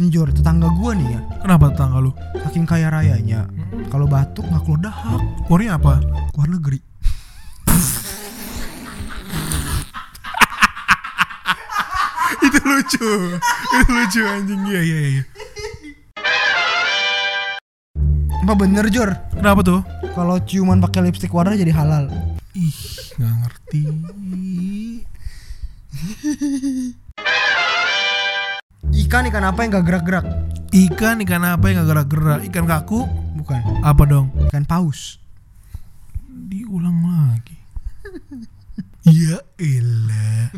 Nih 0.00 0.08
Jor, 0.08 0.32
tetangga 0.32 0.72
gua 0.72 0.96
nih 0.96 1.12
ya, 1.12 1.20
Kenapa 1.44 1.68
tetangga 1.68 2.00
lu? 2.00 2.08
saking 2.40 2.64
kaya 2.64 2.88
rayanya, 2.88 3.44
kalau 3.92 4.08
batuk 4.08 4.48
nggak 4.48 4.64
keluar 4.64 4.80
dahak, 4.80 5.20
Warnanya 5.44 5.76
apa? 5.76 6.00
keluar 6.32 6.48
negeri. 6.48 6.80
itu 12.40 12.58
lucu 12.64 13.10
itu 13.76 13.90
lucu 13.92 14.20
anjing 14.24 14.60
iya 14.66 14.80
iya 14.80 14.98
iya 15.12 15.22
Apa 18.40 18.54
bener 18.56 18.88
Jor? 18.88 19.12
kenapa 19.30 19.60
tuh 19.60 19.80
Kalau 20.10 20.36
ciuman 20.38 20.80
pakai 20.80 21.04
lipstick 21.04 21.30
warna 21.30 21.54
jadi 21.54 21.70
halal. 21.70 22.08
ih 22.52 22.74
nggak 23.14 23.34
ngerti 23.38 23.82
Ikan 28.92 29.26
ikan 29.26 29.44
apa 29.44 29.60
yang 29.60 29.70
gak 29.72 29.86
gerak-gerak? 29.86 30.26
ikan 30.72 31.18
ikan 31.20 31.42
apa 31.44 31.64
yang 31.66 31.82
nggak 31.82 31.88
gerak-gerak 31.90 32.40
ikan 32.46 32.64
kaku 32.64 33.00
Bukan, 33.34 33.58
apa 33.82 34.02
dong 34.04 34.30
ikan 34.48 34.62
paus. 34.64 35.18
diulang 36.46 36.94
lagi 37.02 37.58
ya 39.02 39.38
elah 39.56 40.50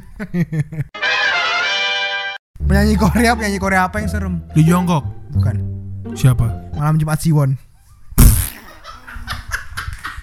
Penyanyi 2.63 2.95
Korea, 2.95 3.33
penyanyi 3.35 3.59
Korea 3.59 3.85
apa 3.85 3.99
yang 3.99 4.09
serem? 4.09 4.35
di 4.53 4.63
Jongkok 4.63 5.05
Bukan. 5.31 5.57
siapa 6.13 6.49
Malam 6.73 6.97
Jumat 6.97 7.19
Siwon. 7.19 7.57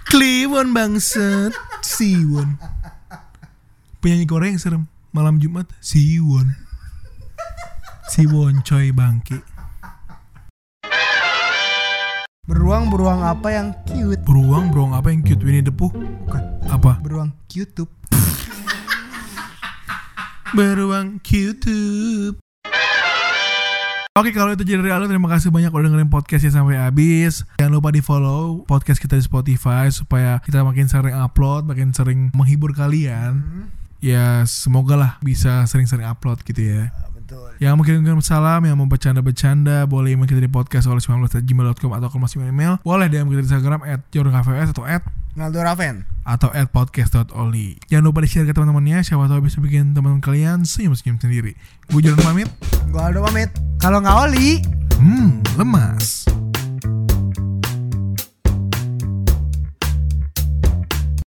Kliwon 0.10 0.74
bangset 0.74 1.54
Siwon 1.86 2.58
penyanyi 4.02 4.26
Korea 4.26 4.50
yang 4.50 4.58
serem 4.58 4.84
malam 5.14 5.38
Jumat 5.38 5.70
Siwon 5.86 6.58
Siwon 8.10 8.66
coy 8.66 8.90
bangke 8.90 9.38
Beruang-beruang 12.50 13.22
apa 13.22 13.54
yang 13.54 13.70
cute? 13.86 14.18
beruang 14.26 14.74
beruang 14.74 14.98
apa 14.98 15.14
yang 15.14 15.22
cute 15.22 15.46
Winnie 15.46 15.62
the 15.62 15.70
Pooh 15.70 15.94
Bukan. 15.94 16.42
apa 16.66 16.98
Beruang 17.06 17.30
YouTube. 17.54 17.94
Beruang 20.58 21.22
YouTube. 21.22 22.42
Oke 24.18 24.34
kalau 24.34 24.58
itu 24.58 24.66
jadi 24.66 24.90
Aldo 24.90 25.06
terima 25.06 25.30
kasih 25.30 25.54
banyak 25.54 25.70
udah 25.70 25.86
dengerin 25.86 26.10
podcastnya 26.10 26.50
sampai 26.50 26.82
habis. 26.82 27.46
Jangan 27.62 27.78
lupa 27.78 27.94
di 27.94 28.02
follow 28.02 28.66
podcast 28.66 28.98
kita 28.98 29.14
di 29.14 29.22
Spotify 29.22 29.86
Supaya 29.94 30.42
kita 30.42 30.66
makin 30.66 30.90
sering 30.90 31.14
upload 31.14 31.70
Makin 31.70 31.94
sering 31.94 32.34
menghibur 32.34 32.74
kalian. 32.74 33.70
Ya 34.02 34.42
semoga 34.50 34.98
lah 34.98 35.12
bisa 35.22 35.62
sering-sering 35.70 36.10
upload 36.10 36.42
gitu 36.42 36.58
ya. 36.58 36.90
Betul. 37.14 37.54
Yang 37.62 37.74
mau 37.78 37.86
kirim 37.86 38.24
salam, 38.26 38.66
yang 38.66 38.82
mau 38.82 38.90
bercanda-bercanda 38.90 39.86
Boleh 39.86 40.18
email 40.18 40.26
kita 40.26 40.42
di 40.42 40.50
podcast 40.50 40.90
oleh 40.90 41.06
19.gmail.com 41.06 41.92
Atau 41.94 42.10
kalau 42.10 42.26
masih 42.26 42.42
email. 42.42 42.82
Boleh 42.82 43.14
DM 43.14 43.30
kita 43.30 43.46
di 43.46 43.48
Instagram 43.54 43.86
At 43.86 44.10
atau 44.10 44.90
at 44.90 45.06
Naldo 45.40 45.64
Raven. 45.64 46.04
atau 46.22 46.52
at 46.52 46.70
podcast.oli 46.70 47.82
Jangan 47.88 48.06
lupa 48.06 48.22
di-share 48.22 48.46
ke 48.46 48.54
teman-temannya. 48.54 49.02
Siapa 49.02 49.26
tahu 49.26 49.42
bisa 49.42 49.58
bikin 49.58 49.96
teman-teman 49.96 50.22
kalian 50.22 50.62
senyum-senyum 50.62 51.18
sendiri. 51.18 51.58
Gue 51.90 52.04
Jordan 52.04 52.22
pamit. 52.22 52.50
Gua 52.92 53.10
Aldo 53.10 53.24
pamit. 53.24 53.50
Kalau 53.80 53.98
nggak 53.98 54.18
oli, 54.28 54.60
Hmm, 55.00 55.40
lemas 55.56 56.28